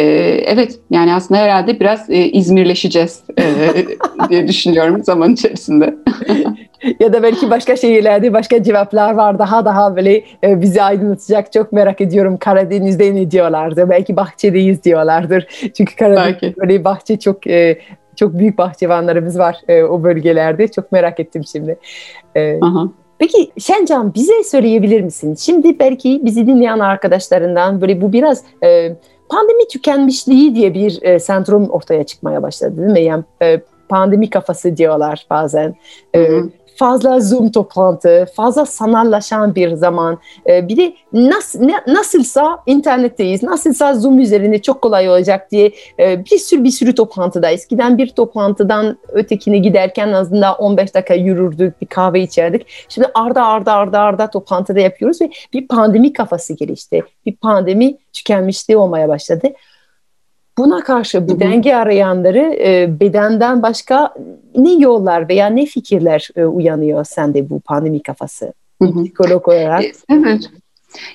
evet 0.46 0.78
yani 0.90 1.14
aslında 1.14 1.40
herhalde 1.40 1.80
biraz 1.80 2.10
e, 2.10 2.16
İzmirleşeceğiz 2.16 3.22
e, 3.38 3.44
diye 4.28 4.48
düşünüyorum 4.48 5.04
zaman 5.04 5.32
içerisinde. 5.32 5.94
ya 7.00 7.12
da 7.12 7.22
belki 7.22 7.50
başka 7.50 7.76
şehirlerde 7.76 8.32
başka 8.32 8.62
cevaplar 8.62 9.14
var 9.14 9.38
daha 9.38 9.64
daha 9.64 9.96
böyle 9.96 10.24
e, 10.44 10.60
bizi 10.60 10.82
aydınlatacak 10.82 11.52
çok 11.52 11.72
merak 11.72 12.00
ediyorum 12.00 12.36
Karadeniz'de 12.36 13.14
ne 13.14 13.30
diyorlardır 13.30 13.90
belki 13.90 14.16
bahçedeyiz 14.16 14.84
diyorlardır 14.84 15.46
çünkü 15.76 15.96
Karadeniz 15.96 16.56
böyle 16.56 16.84
bahçe 16.84 17.18
çok 17.18 17.46
e, 17.46 17.78
çok 18.16 18.38
büyük 18.38 18.58
bahçıvanlarımız 18.58 19.38
var 19.38 19.60
e, 19.68 19.82
o 19.82 20.02
bölgelerde. 20.02 20.68
Çok 20.68 20.92
merak 20.92 21.20
ettim 21.20 21.42
şimdi. 21.52 21.76
E, 22.36 22.60
Peki 23.18 23.50
Şencan 23.58 24.14
bize 24.14 24.44
söyleyebilir 24.44 25.00
misin? 25.00 25.34
Şimdi 25.34 25.78
belki 25.78 26.20
bizi 26.24 26.46
dinleyen 26.46 26.78
arkadaşlarından 26.78 27.80
böyle 27.80 28.00
bu 28.00 28.12
biraz 28.12 28.44
e, 28.64 28.96
pandemi 29.28 29.68
tükenmişliği 29.68 30.54
diye 30.54 30.74
bir 30.74 31.02
e, 31.02 31.18
sendrom 31.18 31.70
ortaya 31.70 32.04
çıkmaya 32.04 32.42
başladı 32.42 32.78
değil 32.78 32.92
mi? 32.92 33.00
Yani 33.00 33.24
e, 33.42 33.60
pandemi 33.88 34.30
kafası 34.30 34.76
diyorlar 34.76 35.26
bazen. 35.30 35.74
E, 36.14 36.28
fazla 36.76 37.20
Zoom 37.20 37.50
toplantı, 37.52 38.26
fazla 38.36 38.66
sanallaşan 38.66 39.54
bir 39.54 39.72
zaman. 39.72 40.18
E, 40.46 40.68
bir 40.68 40.76
de 40.76 40.94
nas, 41.12 41.54
ne, 41.54 41.74
nasılsa 41.86 42.58
internetteyiz, 42.66 43.42
nasılsa 43.42 43.94
Zoom 43.94 44.18
üzerinde 44.18 44.62
çok 44.62 44.82
kolay 44.82 45.08
olacak 45.08 45.50
diye 45.50 45.72
e, 45.98 46.24
bir 46.24 46.38
sürü 46.38 46.64
bir 46.64 46.70
sürü 46.70 46.94
toplantıda. 46.94 47.50
Eskiden 47.50 47.98
bir 47.98 48.08
toplantıdan 48.08 48.98
ötekine 49.12 49.58
giderken 49.58 50.12
azından 50.12 50.56
15 50.56 50.94
dakika 50.94 51.14
yürürdük, 51.14 51.80
bir 51.80 51.86
kahve 51.86 52.20
içerdik. 52.20 52.66
Şimdi 52.88 53.08
arda 53.14 53.46
arda 53.46 53.72
arda 53.72 54.00
arda 54.00 54.30
toplantıda 54.30 54.80
yapıyoruz 54.80 55.20
ve 55.20 55.30
bir 55.52 55.68
pandemi 55.68 56.12
kafası 56.12 56.52
gelişti. 56.52 57.02
Bir 57.26 57.36
pandemi 57.36 57.96
tükenmişliği 58.12 58.76
olmaya 58.76 59.08
başladı. 59.08 59.48
Buna 60.58 60.80
karşı 60.80 61.28
bu 61.28 61.40
denge 61.40 61.74
arayanları 61.74 62.56
e, 62.64 63.00
bedenden 63.00 63.62
başka 63.62 64.14
ne 64.56 64.72
yollar 64.72 65.28
veya 65.28 65.46
ne 65.46 65.66
fikirler 65.66 66.28
e, 66.36 66.44
uyanıyor 66.44 67.04
sende 67.04 67.50
bu 67.50 67.60
pandemi 67.60 68.02
kafası 68.02 68.52
psikolog 68.80 69.48
olarak? 69.48 69.84
E, 69.84 69.92
evet. 70.10 70.50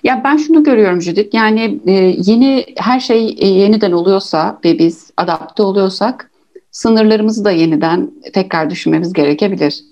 Ya 0.03 0.21
ben 0.23 0.37
şunu 0.37 0.63
görüyorum 0.63 1.01
Judith. 1.01 1.35
Yani 1.35 1.79
e, 1.85 1.91
yeni 2.17 2.65
her 2.77 2.99
şey 2.99 3.35
e, 3.39 3.47
yeniden 3.47 3.91
oluyorsa 3.91 4.59
ve 4.65 4.79
biz 4.79 5.11
adapte 5.17 5.63
oluyorsak 5.63 6.31
sınırlarımızı 6.71 7.45
da 7.45 7.51
yeniden 7.51 8.11
tekrar 8.33 8.69
düşünmemiz 8.69 9.13
gerekebilir. 9.13 9.83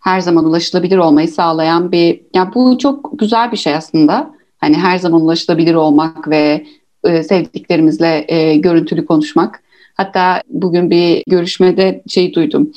Her 0.00 0.20
zaman 0.20 0.44
ulaşılabilir 0.44 0.96
olmayı 0.96 1.28
sağlayan 1.28 1.92
bir 1.92 2.20
ya 2.34 2.52
bu 2.54 2.78
çok 2.78 3.18
güzel 3.18 3.52
bir 3.52 3.56
şey 3.56 3.74
aslında. 3.74 4.30
Hani 4.58 4.76
her 4.76 4.98
zaman 4.98 5.20
ulaşılabilir 5.20 5.74
olmak 5.74 6.28
ve 6.28 6.66
e, 7.08 7.22
sevdiklerimizle 7.22 8.24
e, 8.28 8.56
görüntülü 8.56 9.06
konuşmak. 9.06 9.62
Hatta 9.94 10.42
bugün 10.48 10.90
bir 10.90 11.22
görüşmede 11.26 12.02
şey 12.08 12.34
duydum. 12.34 12.72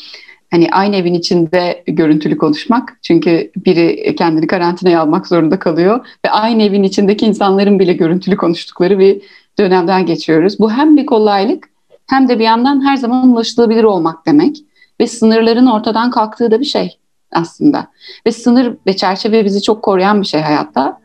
Hani 0.51 0.67
aynı 0.71 0.95
evin 0.95 1.13
içinde 1.13 1.83
görüntülü 1.87 2.37
konuşmak. 2.37 2.97
Çünkü 3.01 3.51
biri 3.65 4.15
kendini 4.15 4.47
karantinaya 4.47 5.01
almak 5.01 5.27
zorunda 5.27 5.59
kalıyor 5.59 6.05
ve 6.25 6.29
aynı 6.29 6.63
evin 6.63 6.83
içindeki 6.83 7.25
insanların 7.25 7.79
bile 7.79 7.93
görüntülü 7.93 8.37
konuştukları 8.37 8.99
bir 8.99 9.21
dönemden 9.59 10.05
geçiyoruz. 10.05 10.59
Bu 10.59 10.71
hem 10.71 10.97
bir 10.97 11.05
kolaylık 11.05 11.69
hem 12.09 12.27
de 12.27 12.39
bir 12.39 12.43
yandan 12.43 12.85
her 12.85 12.97
zaman 12.97 13.31
ulaşılabilir 13.31 13.83
olmak 13.83 14.25
demek 14.25 14.57
ve 14.99 15.07
sınırların 15.07 15.65
ortadan 15.65 16.11
kalktığı 16.11 16.51
da 16.51 16.59
bir 16.59 16.65
şey 16.65 16.97
aslında. 17.31 17.87
Ve 18.27 18.31
sınır 18.31 18.77
ve 18.87 18.95
çerçeve 18.95 19.45
bizi 19.45 19.61
çok 19.61 19.83
koruyan 19.83 20.21
bir 20.21 20.27
şey 20.27 20.41
hayatta. 20.41 21.00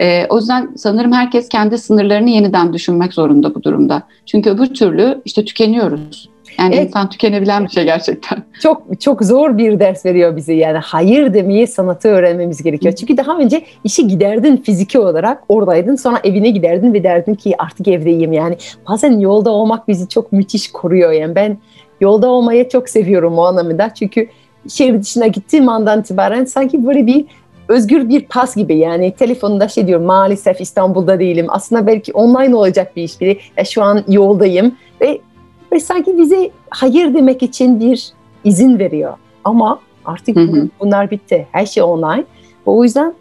E, 0.00 0.26
o 0.28 0.36
yüzden 0.36 0.70
sanırım 0.76 1.12
herkes 1.12 1.48
kendi 1.48 1.78
sınırlarını 1.78 2.30
yeniden 2.30 2.72
düşünmek 2.72 3.14
zorunda 3.14 3.54
bu 3.54 3.62
durumda. 3.62 4.02
Çünkü 4.26 4.50
öbür 4.50 4.66
türlü 4.66 5.22
işte 5.24 5.44
tükeniyoruz. 5.44 6.34
Yani 6.58 6.74
evet. 6.74 6.86
insan 6.86 7.10
tükenebilen 7.10 7.64
bir 7.64 7.70
şey 7.70 7.84
gerçekten. 7.84 8.42
Çok 8.62 9.00
çok 9.00 9.22
zor 9.22 9.58
bir 9.58 9.80
ders 9.80 10.06
veriyor 10.06 10.36
bize 10.36 10.54
yani 10.54 10.78
hayır 10.78 11.34
demeyi 11.34 11.66
sanatı 11.66 12.08
öğrenmemiz 12.08 12.62
gerekiyor. 12.62 12.94
Çünkü 12.94 13.16
daha 13.16 13.38
önce 13.38 13.62
işi 13.84 14.08
giderdin 14.08 14.56
fiziki 14.56 14.98
olarak 14.98 15.42
oradaydın 15.48 15.96
sonra 15.96 16.20
evine 16.24 16.50
giderdin 16.50 16.94
ve 16.94 17.04
derdin 17.04 17.34
ki 17.34 17.54
artık 17.58 17.88
evdeyim 17.88 18.32
yani. 18.32 18.56
Bazen 18.88 19.18
yolda 19.18 19.50
olmak 19.50 19.88
bizi 19.88 20.08
çok 20.08 20.32
müthiş 20.32 20.72
koruyor 20.72 21.12
yani 21.12 21.34
ben 21.34 21.58
yolda 22.00 22.28
olmayı 22.28 22.68
çok 22.68 22.88
seviyorum 22.88 23.38
o 23.38 23.42
anlamda 23.42 23.94
çünkü 23.94 24.28
şehir 24.68 25.02
dışına 25.02 25.26
gittiğim 25.26 25.68
andan 25.68 26.00
itibaren 26.00 26.44
sanki 26.44 26.86
böyle 26.86 27.06
bir 27.06 27.24
özgür 27.68 28.08
bir 28.08 28.24
pas 28.24 28.56
gibi 28.56 28.76
yani 28.76 29.14
telefonunda 29.14 29.68
şey 29.68 29.86
diyor 29.86 30.00
maalesef 30.00 30.60
İstanbul'da 30.60 31.18
değilim. 31.18 31.46
Aslında 31.48 31.86
belki 31.86 32.12
online 32.12 32.56
olacak 32.56 32.96
bir 32.96 33.02
iş 33.02 33.20
biri. 33.20 33.38
Ya 33.56 33.64
şu 33.64 33.82
an 33.82 34.04
yoldayım 34.08 34.74
ve, 35.00 35.20
ve 35.72 35.80
sanki 35.80 36.18
bize 36.18 36.50
hayır 36.70 37.14
demek 37.14 37.42
için 37.42 37.80
bir 37.80 38.12
izin 38.44 38.78
veriyor. 38.78 39.14
Ama 39.44 39.80
artık 40.04 40.36
hı 40.36 40.40
hı. 40.40 40.68
bunlar 40.80 41.10
bitti. 41.10 41.46
Her 41.52 41.66
şey 41.66 41.82
online. 41.82 42.24
O 42.66 42.84
yüzden 42.84 43.14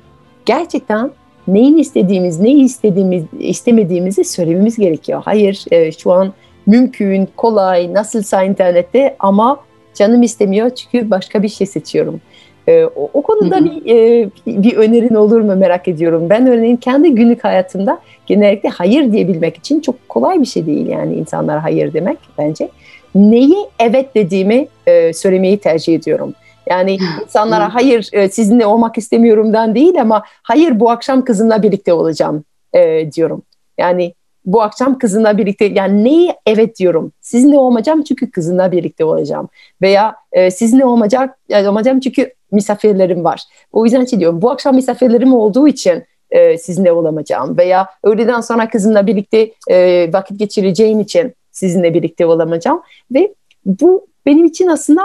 gerçekten 0.46 1.12
neyin 1.48 1.78
istediğimiz, 1.78 2.40
neyi 2.40 2.64
istediğimiz, 2.64 3.24
istemediğimizi 3.40 4.24
söylememiz 4.24 4.78
gerekiyor. 4.78 5.22
Hayır 5.26 5.66
e, 5.72 5.92
şu 5.92 6.12
an 6.12 6.34
mümkün, 6.66 7.30
kolay, 7.38 7.94
nasılsa 7.94 8.44
internette 8.44 9.16
ama 9.20 9.60
canım 9.94 10.24
istemiyor 10.24 10.70
çünkü 10.70 11.10
başka 11.10 11.44
bir 11.44 11.50
şey 11.50 11.68
seçiyorum. 11.68 12.22
E, 12.68 12.86
o, 12.86 13.10
o 13.14 13.22
konuda 13.22 13.66
bir 13.66 13.86
e, 13.86 14.30
bir 14.48 14.78
önerin 14.78 15.16
olur 15.16 15.42
mu 15.42 15.56
merak 15.56 15.88
ediyorum. 15.88 16.30
Ben 16.30 16.48
örneğin 16.48 16.78
kendi 16.78 17.16
günlük 17.16 17.44
hayatımda 17.44 18.00
genellikle 18.26 18.70
hayır 18.70 19.12
diyebilmek 19.12 19.58
için 19.58 19.80
çok 19.80 20.10
kolay 20.10 20.42
bir 20.42 20.46
şey 20.46 20.66
değil 20.66 20.88
yani 20.88 21.14
insanlara 21.14 21.64
hayır 21.64 21.94
demek 21.94 22.18
bence. 22.38 22.70
Neyi 23.16 23.58
evet 23.80 24.16
dediğimi 24.16 24.68
e, 24.88 25.14
söylemeyi 25.14 25.58
tercih 25.58 25.96
ediyorum. 25.96 26.34
Yani 26.70 26.98
insanlara 27.24 27.74
hayır 27.74 28.10
e, 28.14 28.30
sizinle 28.30 28.66
olmak 28.66 28.98
istemiyorumdan 28.98 29.76
değil 29.76 30.02
ama 30.02 30.24
hayır 30.44 30.80
bu 30.80 30.90
akşam 30.90 31.26
kızımla 31.26 31.64
birlikte 31.64 31.94
olacağım 31.94 32.44
e, 32.74 33.12
diyorum. 33.12 33.44
Yani 33.78 34.14
bu 34.46 34.62
akşam 34.62 34.98
kızınla 34.98 35.38
birlikte 35.38 35.66
yani 35.66 36.04
neyi 36.04 36.34
evet 36.46 36.80
diyorum. 36.80 37.12
Sizinle 37.22 37.58
olmayacağım 37.58 38.04
çünkü 38.04 38.32
kızınla 38.32 38.72
birlikte 38.72 39.06
olacağım. 39.06 39.50
Veya 39.82 40.16
e, 40.32 40.52
sizinle 40.52 40.86
olmayacak, 40.86 41.40
yani 41.50 41.70
olmayacağım 41.70 42.00
çünkü 42.00 42.34
misafirlerim 42.54 43.24
var. 43.24 43.42
O 43.72 43.86
yüzden 43.86 44.06
şey 44.06 44.20
diyorum 44.20 44.42
bu 44.42 44.52
akşam 44.52 44.76
misafirlerim 44.76 45.34
olduğu 45.34 45.68
için 45.68 46.04
e, 46.30 46.58
sizinle 46.58 46.92
olamayacağım. 46.92 47.58
Veya 47.58 47.88
öğleden 48.04 48.42
sonra 48.42 48.70
kızımla 48.70 49.08
birlikte 49.08 49.52
e, 49.70 50.10
vakit 50.14 50.40
geçireceğim 50.40 51.00
için 51.00 51.34
sizinle 51.52 51.94
birlikte 51.94 52.26
olamayacağım. 52.26 52.82
Ve 53.12 53.34
bu 53.66 54.08
benim 54.26 54.46
için 54.46 54.68
aslında 54.68 55.02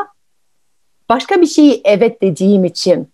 başka 1.08 1.40
bir 1.40 1.46
şeyi 1.46 1.80
evet 1.84 2.22
dediğim 2.22 2.64
için 2.64 3.08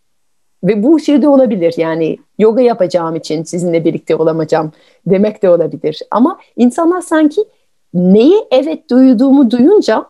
ve 0.64 0.82
bu 0.82 1.00
şey 1.00 1.22
de 1.22 1.28
olabilir 1.28 1.74
yani 1.76 2.18
yoga 2.38 2.62
yapacağım 2.62 3.16
için 3.16 3.42
sizinle 3.42 3.84
birlikte 3.84 4.16
olamayacağım 4.16 4.72
demek 5.06 5.42
de 5.42 5.50
olabilir. 5.50 6.00
Ama 6.10 6.38
insanlar 6.56 7.00
sanki 7.00 7.44
neyi 7.94 8.44
evet 8.50 8.90
duyduğumu 8.90 9.50
duyunca 9.50 10.06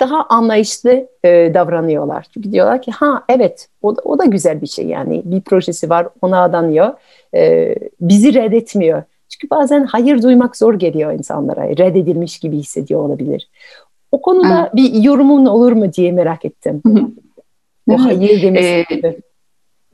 daha 0.00 0.26
anlayışlı 0.28 1.08
e, 1.24 1.54
davranıyorlar. 1.54 2.26
Çünkü 2.34 2.52
diyorlar 2.52 2.82
ki 2.82 2.90
ha 2.90 3.24
evet 3.28 3.68
o 3.82 3.96
da, 3.96 4.00
o 4.04 4.18
da 4.18 4.24
güzel 4.24 4.62
bir 4.62 4.66
şey 4.66 4.86
yani 4.86 5.22
bir 5.24 5.40
projesi 5.40 5.90
var 5.90 6.08
ona 6.22 6.42
adanıyor 6.42 6.94
e, 7.34 7.74
bizi 8.00 8.34
reddetmiyor. 8.34 9.02
Çünkü 9.28 9.50
bazen 9.50 9.84
hayır 9.84 10.22
duymak 10.22 10.56
zor 10.56 10.74
geliyor 10.74 11.12
insanlara 11.12 11.68
reddedilmiş 11.68 12.38
gibi 12.38 12.56
hissediyor 12.56 13.00
olabilir. 13.00 13.48
O 14.12 14.22
konuda 14.22 14.60
evet. 14.60 14.76
bir 14.76 15.02
yorumun 15.02 15.46
olur 15.46 15.72
mu 15.72 15.92
diye 15.92 16.12
merak 16.12 16.44
ettim. 16.44 16.82
o 17.90 18.04
hayır 18.04 18.42
demesi. 18.42 18.84
Ee, 18.90 19.16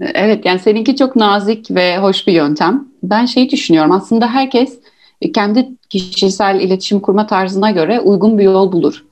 Evet 0.00 0.46
yani 0.46 0.58
seninki 0.58 0.96
çok 0.96 1.16
nazik 1.16 1.70
ve 1.70 1.98
hoş 1.98 2.26
bir 2.26 2.32
yöntem. 2.32 2.88
Ben 3.02 3.26
şeyi 3.26 3.50
düşünüyorum 3.50 3.92
aslında 3.92 4.26
herkes 4.34 4.78
kendi 5.34 5.68
kişisel 5.88 6.60
iletişim 6.60 7.00
kurma 7.00 7.26
tarzına 7.26 7.70
göre 7.70 8.00
uygun 8.00 8.38
bir 8.38 8.44
yol 8.44 8.72
bulur. 8.72 9.04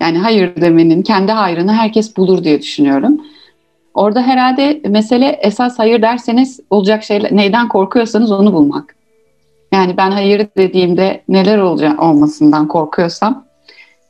Yani 0.00 0.18
hayır 0.18 0.60
demenin 0.60 1.02
kendi 1.02 1.32
hayrını 1.32 1.72
herkes 1.72 2.16
bulur 2.16 2.44
diye 2.44 2.62
düşünüyorum. 2.62 3.20
Orada 3.94 4.22
herhalde 4.22 4.80
mesele 4.88 5.26
esas 5.26 5.78
hayır 5.78 6.02
derseniz 6.02 6.60
olacak 6.70 7.04
şeyler 7.04 7.36
neyden 7.36 7.68
korkuyorsanız 7.68 8.32
onu 8.32 8.52
bulmak. 8.52 8.96
Yani 9.72 9.96
ben 9.96 10.10
hayır 10.10 10.46
dediğimde 10.56 11.22
neler 11.28 11.58
olacak 11.58 12.02
olmasından 12.02 12.68
korkuyorsam 12.68 13.46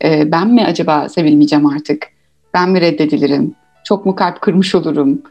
e, 0.04 0.32
ben 0.32 0.48
mi 0.48 0.64
acaba 0.64 1.08
sevilmeyeceğim 1.08 1.66
artık? 1.66 2.06
Ben 2.54 2.70
mi 2.70 2.80
reddedilirim? 2.80 3.54
Çok 3.84 4.06
mu 4.06 4.14
kalp 4.14 4.40
kırmış 4.40 4.74
olurum? 4.74 5.22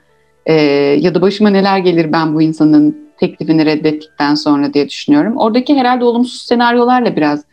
E, 0.45 0.53
ya 0.99 1.15
da 1.15 1.21
başıma 1.21 1.49
neler 1.49 1.77
gelir 1.77 2.11
ben 2.13 2.35
bu 2.35 2.41
insanın 2.41 3.05
teklifini 3.17 3.65
reddettikten 3.65 4.35
sonra 4.35 4.73
diye 4.73 4.89
düşünüyorum. 4.89 5.37
Oradaki 5.37 5.75
herhalde 5.75 6.03
olumsuz 6.05 6.41
senaryolarla 6.41 7.15
biraz 7.15 7.43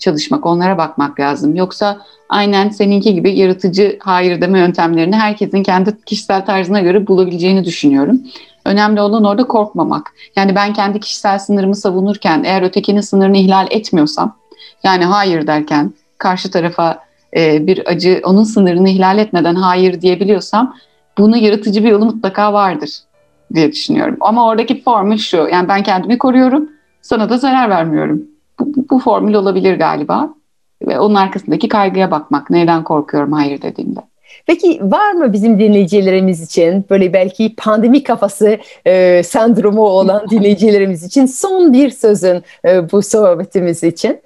çalışmak, 0.00 0.46
onlara 0.46 0.78
bakmak 0.78 1.20
lazım. 1.20 1.54
Yoksa 1.54 2.00
aynen 2.28 2.68
seninki 2.68 3.14
gibi 3.14 3.38
yaratıcı 3.38 3.98
hayır 4.00 4.40
deme 4.40 4.58
yöntemlerini 4.58 5.16
herkesin 5.16 5.62
kendi 5.62 6.04
kişisel 6.04 6.46
tarzına 6.46 6.80
göre 6.80 7.06
bulabileceğini 7.06 7.64
düşünüyorum. 7.64 8.20
Önemli 8.64 9.00
olan 9.00 9.24
orada 9.24 9.44
korkmamak. 9.44 10.12
Yani 10.36 10.54
ben 10.54 10.72
kendi 10.72 11.00
kişisel 11.00 11.38
sınırımı 11.38 11.76
savunurken 11.76 12.44
eğer 12.44 12.62
ötekinin 12.62 13.00
sınırını 13.00 13.36
ihlal 13.36 13.66
etmiyorsam, 13.70 14.36
yani 14.84 15.04
hayır 15.04 15.46
derken 15.46 15.92
karşı 16.18 16.50
tarafa 16.50 16.98
e, 17.36 17.66
bir 17.66 17.88
acı 17.88 18.20
onun 18.24 18.44
sınırını 18.44 18.88
ihlal 18.88 19.18
etmeden 19.18 19.54
hayır 19.54 20.00
diyebiliyorsam 20.00 20.76
bunu 21.18 21.36
yaratıcı 21.36 21.84
bir 21.84 21.88
yolu 21.88 22.04
mutlaka 22.04 22.52
vardır 22.52 22.90
diye 23.54 23.72
düşünüyorum. 23.72 24.16
Ama 24.20 24.46
oradaki 24.46 24.82
formül 24.82 25.18
şu, 25.18 25.36
yani 25.36 25.68
ben 25.68 25.82
kendimi 25.82 26.18
koruyorum, 26.18 26.68
sana 27.02 27.30
da 27.30 27.38
zarar 27.38 27.70
vermiyorum. 27.70 28.22
Bu, 28.90 28.98
formül 28.98 29.34
olabilir 29.34 29.78
galiba. 29.78 30.34
Ve 30.82 30.98
onun 30.98 31.14
arkasındaki 31.14 31.68
kaygıya 31.68 32.10
bakmak. 32.10 32.50
Neyden 32.50 32.84
korkuyorum 32.84 33.32
hayır 33.32 33.62
dediğimde. 33.62 34.00
Peki 34.46 34.80
var 34.82 35.12
mı 35.12 35.32
bizim 35.32 35.58
dinleyicilerimiz 35.58 36.42
için 36.42 36.84
böyle 36.90 37.12
belki 37.12 37.54
pandemi 37.56 38.02
kafası 38.02 38.58
e, 38.86 39.22
sendromu 39.22 39.82
olan 39.82 40.26
dinleyicilerimiz 40.30 41.04
için 41.04 41.26
son 41.26 41.72
bir 41.72 41.90
sözün 41.90 42.42
e, 42.64 42.92
bu 42.92 43.02
sohbetimiz 43.02 43.82
için? 43.82 44.20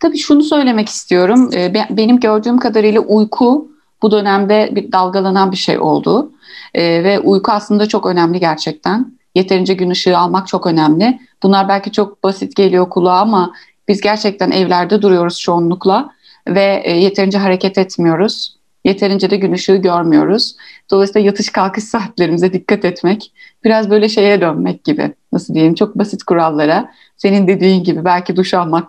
Tabii 0.00 0.18
şunu 0.18 0.42
söylemek 0.42 0.88
istiyorum. 0.88 1.50
E, 1.54 1.74
benim 1.90 2.20
gördüğüm 2.20 2.58
kadarıyla 2.58 3.00
uyku 3.00 3.72
bu 4.02 4.10
dönemde 4.10 4.70
bir 4.72 4.92
dalgalanan 4.92 5.52
bir 5.52 5.56
şey 5.56 5.78
oldu. 5.78 6.32
E, 6.74 7.04
ve 7.04 7.20
uyku 7.20 7.52
aslında 7.52 7.88
çok 7.88 8.06
önemli 8.06 8.40
gerçekten. 8.40 9.12
Yeterince 9.34 9.74
gün 9.74 9.90
ışığı 9.90 10.18
almak 10.18 10.48
çok 10.48 10.66
önemli. 10.66 11.20
Bunlar 11.42 11.68
belki 11.68 11.92
çok 11.92 12.24
basit 12.24 12.56
geliyor 12.56 12.90
kulağa 12.90 13.20
ama 13.20 13.52
biz 13.88 14.00
gerçekten 14.00 14.50
evlerde 14.50 15.02
duruyoruz 15.02 15.40
çoğunlukla 15.40 16.10
ve 16.48 16.82
e, 16.84 17.00
yeterince 17.00 17.38
hareket 17.38 17.78
etmiyoruz. 17.78 18.56
Yeterince 18.84 19.30
de 19.30 19.36
gün 19.36 19.52
ışığı 19.52 19.76
görmüyoruz. 19.76 20.56
Dolayısıyla 20.90 21.26
yatış 21.26 21.50
kalkış 21.50 21.84
saatlerimize 21.92 22.52
dikkat 22.52 22.84
etmek, 22.84 23.32
biraz 23.64 23.90
böyle 23.90 24.08
şeye 24.08 24.40
dönmek 24.40 24.84
gibi, 24.84 25.14
nasıl 25.32 25.54
diyeyim, 25.54 25.74
çok 25.74 25.98
basit 25.98 26.22
kurallara, 26.22 26.90
senin 27.16 27.48
dediğin 27.48 27.84
gibi 27.84 28.04
belki 28.04 28.36
duş 28.36 28.54
almak 28.54 28.88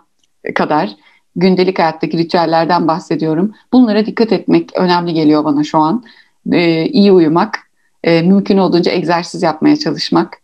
kadar 0.54 0.90
gündelik 1.36 1.78
hayattaki 1.78 2.18
ritüellerden 2.18 2.88
bahsediyorum. 2.88 3.54
Bunlara 3.72 4.06
dikkat 4.06 4.32
etmek 4.32 4.70
önemli 4.76 5.14
geliyor 5.14 5.44
bana 5.44 5.64
şu 5.64 5.78
an. 5.78 6.04
Ee, 6.52 6.86
iyi 6.86 7.12
uyumak, 7.12 7.63
e, 8.04 8.22
mümkün 8.22 8.58
olduğunca 8.58 8.92
egzersiz 8.92 9.42
yapmaya 9.42 9.76
çalışmak, 9.76 10.38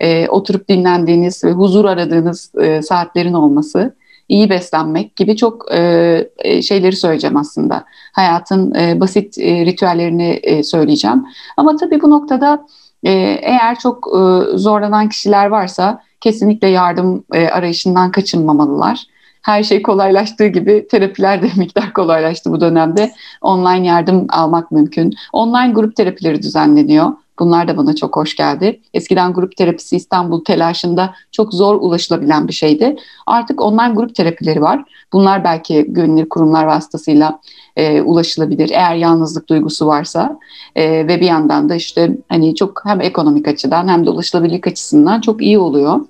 e, 0.00 0.28
oturup 0.28 0.68
dinlendiğiniz 0.68 1.44
ve 1.44 1.52
huzur 1.52 1.84
aradığınız 1.84 2.54
e, 2.54 2.82
saatlerin 2.82 3.32
olması, 3.32 3.96
iyi 4.28 4.50
beslenmek 4.50 5.16
gibi 5.16 5.36
çok 5.36 5.72
e, 5.72 6.30
e, 6.38 6.62
şeyleri 6.62 6.96
söyleyeceğim 6.96 7.36
aslında. 7.36 7.84
Hayatın 8.12 8.74
e, 8.74 9.00
basit 9.00 9.38
e, 9.38 9.66
ritüellerini 9.66 10.40
e, 10.42 10.62
söyleyeceğim. 10.62 11.26
Ama 11.56 11.76
tabii 11.76 12.02
bu 12.02 12.10
noktada 12.10 12.66
e, 13.04 13.10
eğer 13.42 13.78
çok 13.78 14.08
e, 14.08 14.20
zorlanan 14.58 15.08
kişiler 15.08 15.46
varsa 15.46 16.02
kesinlikle 16.20 16.68
yardım 16.68 17.24
e, 17.34 17.48
arayışından 17.48 18.10
kaçınmamalılar. 18.10 19.06
Her 19.46 19.62
şey 19.62 19.82
kolaylaştığı 19.82 20.46
gibi 20.46 20.86
terapiler 20.90 21.42
de 21.42 21.50
miktar 21.56 21.92
kolaylaştı 21.92 22.52
bu 22.52 22.60
dönemde. 22.60 23.12
Online 23.42 23.86
yardım 23.86 24.26
almak 24.28 24.70
mümkün. 24.70 25.14
Online 25.32 25.72
grup 25.72 25.96
terapileri 25.96 26.42
düzenleniyor. 26.42 27.12
Bunlar 27.38 27.68
da 27.68 27.76
bana 27.76 27.94
çok 27.94 28.16
hoş 28.16 28.36
geldi. 28.36 28.80
Eskiden 28.94 29.32
grup 29.32 29.56
terapisi 29.56 29.96
İstanbul 29.96 30.44
telaşında 30.44 31.14
çok 31.32 31.54
zor 31.54 31.74
ulaşılabilen 31.74 32.48
bir 32.48 32.52
şeydi. 32.52 32.96
Artık 33.26 33.60
online 33.60 33.94
grup 33.94 34.14
terapileri 34.14 34.62
var. 34.62 34.84
Bunlar 35.12 35.44
belki 35.44 35.84
güvenilir 35.88 36.28
kurumlar 36.28 36.64
vasıtasıyla 36.64 37.40
e, 37.76 38.00
ulaşılabilir 38.00 38.70
eğer 38.70 38.94
yalnızlık 38.94 39.48
duygusu 39.48 39.86
varsa 39.86 40.38
e, 40.76 41.08
ve 41.08 41.20
bir 41.20 41.26
yandan 41.26 41.68
da 41.68 41.74
işte 41.74 42.16
hani 42.28 42.54
çok 42.54 42.82
hem 42.84 43.00
ekonomik 43.00 43.48
açıdan 43.48 43.88
hem 43.88 44.06
de 44.06 44.10
ulaşılabilirlik 44.10 44.66
açısından 44.66 45.20
çok 45.20 45.42
iyi 45.42 45.58
oluyor. 45.58 46.00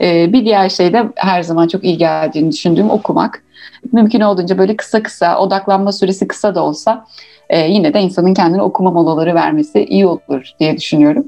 E, 0.00 0.32
bir 0.32 0.44
diğer 0.44 0.68
şey 0.68 0.92
de 0.92 1.04
her 1.16 1.42
zaman 1.42 1.68
çok 1.68 1.84
iyi 1.84 1.98
geldiğini 1.98 2.52
düşündüğüm 2.52 2.90
okumak. 2.90 3.42
Mümkün 3.92 4.20
olduğunca 4.20 4.58
böyle 4.58 4.76
kısa 4.76 5.02
kısa 5.02 5.38
odaklanma 5.38 5.92
süresi 5.92 6.28
kısa 6.28 6.54
da 6.54 6.62
olsa 6.62 7.06
e, 7.50 7.60
yine 7.60 7.94
de 7.94 8.00
insanın 8.00 8.34
kendine 8.34 8.62
okuma 8.62 8.90
molaları 8.90 9.34
vermesi 9.34 9.84
iyi 9.84 10.06
olur 10.06 10.50
diye 10.60 10.76
düşünüyorum. 10.76 11.24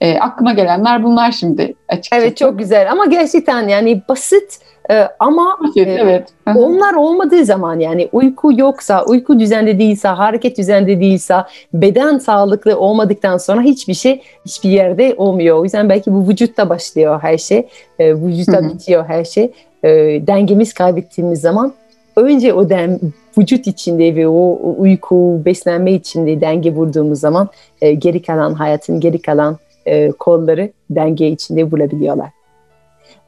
E, 0.00 0.18
aklıma 0.18 0.52
gelenler 0.52 1.04
bunlar 1.04 1.32
şimdi 1.32 1.74
açıkçası. 1.88 2.22
Evet 2.22 2.36
çok 2.36 2.58
güzel 2.58 2.92
ama 2.92 3.06
gerçekten 3.06 3.68
yani 3.68 4.02
basit 4.08 4.60
e, 4.90 5.08
ama 5.18 5.58
basit, 5.62 5.76
e, 5.76 5.80
evet. 5.80 6.28
onlar 6.46 6.94
olmadığı 6.94 7.44
zaman 7.44 7.78
yani 7.78 8.08
uyku 8.12 8.52
yoksa, 8.60 9.04
uyku 9.04 9.38
düzenli 9.38 9.78
değilse, 9.78 10.08
hareket 10.08 10.58
düzenli 10.58 11.00
değilse, 11.00 11.34
beden 11.72 12.18
sağlıklı 12.18 12.78
olmadıktan 12.78 13.36
sonra 13.36 13.60
hiçbir 13.60 13.94
şey 13.94 14.22
hiçbir 14.46 14.70
yerde 14.70 15.14
olmuyor. 15.16 15.58
O 15.58 15.64
yüzden 15.64 15.88
belki 15.88 16.12
bu 16.12 16.28
vücutta 16.28 16.68
başlıyor 16.68 17.18
her 17.22 17.38
şey, 17.38 17.68
e, 17.98 18.14
vücutta 18.14 18.64
bitiyor 18.64 19.04
her 19.04 19.24
şey. 19.24 19.52
E, 19.84 19.90
dengemiz 20.26 20.74
kaybettiğimiz 20.74 21.40
zaman 21.40 21.72
önce 22.16 22.52
o 22.52 22.68
den, 22.68 23.00
vücut 23.38 23.66
içinde 23.66 24.16
ve 24.16 24.28
o 24.28 24.58
uyku, 24.78 25.42
beslenme 25.44 25.92
içinde 25.92 26.40
denge 26.40 26.74
vurduğumuz 26.74 27.20
zaman 27.20 27.48
e, 27.82 27.92
geri 27.92 28.22
kalan 28.22 28.54
hayatın 28.54 29.00
geri 29.00 29.22
kalan 29.22 29.58
e, 29.88 30.10
kolları 30.10 30.72
denge 30.90 31.28
içinde 31.28 31.70
bulabiliyorlar. 31.70 32.28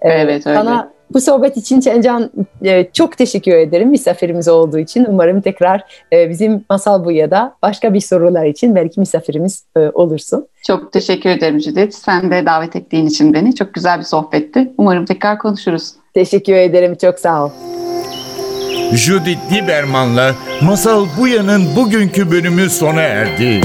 E, 0.02 0.08
evet 0.08 0.46
öyle. 0.46 0.58
Sana 0.58 0.92
bu 1.12 1.20
sohbet 1.20 1.56
için 1.56 1.80
Çencan 1.80 2.30
e, 2.64 2.88
çok 2.92 3.18
teşekkür 3.18 3.52
ederim 3.52 3.88
misafirimiz 3.88 4.48
olduğu 4.48 4.78
için. 4.78 5.06
Umarım 5.08 5.40
tekrar 5.40 5.84
e, 6.12 6.30
bizim 6.30 6.64
Masal 6.70 7.04
Buya'da 7.04 7.56
başka 7.62 7.94
bir 7.94 8.00
sorular 8.00 8.46
için 8.46 8.74
belki 8.74 9.00
misafirimiz 9.00 9.64
e, 9.76 9.80
olursun. 9.80 10.46
Çok 10.66 10.92
teşekkür 10.92 11.30
ederim 11.30 11.58
Cüdet. 11.58 11.94
Sen 11.94 12.30
de 12.30 12.46
davet 12.46 12.76
ettiğin 12.76 13.06
için 13.06 13.34
beni. 13.34 13.54
Çok 13.54 13.74
güzel 13.74 13.98
bir 13.98 14.04
sohbetti. 14.04 14.72
Umarım 14.78 15.04
tekrar 15.04 15.38
konuşuruz. 15.38 15.92
Teşekkür 16.14 16.52
ederim. 16.52 16.96
Çok 17.00 17.18
sağ 17.18 17.44
ol. 17.44 17.50
Judith 18.92 19.52
Lieberman'la 19.52 20.34
Masal 20.62 21.06
Buya'nın 21.18 21.62
bugünkü 21.76 22.30
bölümü 22.30 22.70
sona 22.70 23.00
erdi. 23.00 23.60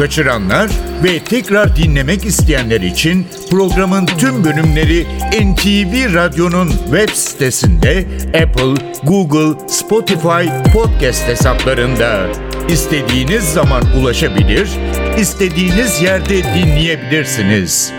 Kaçıranlar 0.00 0.70
ve 1.04 1.24
tekrar 1.24 1.76
dinlemek 1.76 2.24
isteyenler 2.24 2.80
için 2.80 3.26
programın 3.50 4.06
tüm 4.06 4.44
bölümleri 4.44 5.06
NTV 5.32 6.14
Radyo'nun 6.14 6.68
web 6.68 7.08
sitesinde 7.08 8.04
Apple, 8.42 9.00
Google, 9.02 9.68
Spotify 9.68 10.72
podcast 10.72 11.28
hesaplarında 11.28 12.26
istediğiniz 12.68 13.44
zaman 13.44 13.82
ulaşabilir, 14.00 14.68
istediğiniz 15.18 16.02
yerde 16.02 16.42
dinleyebilirsiniz. 16.44 17.92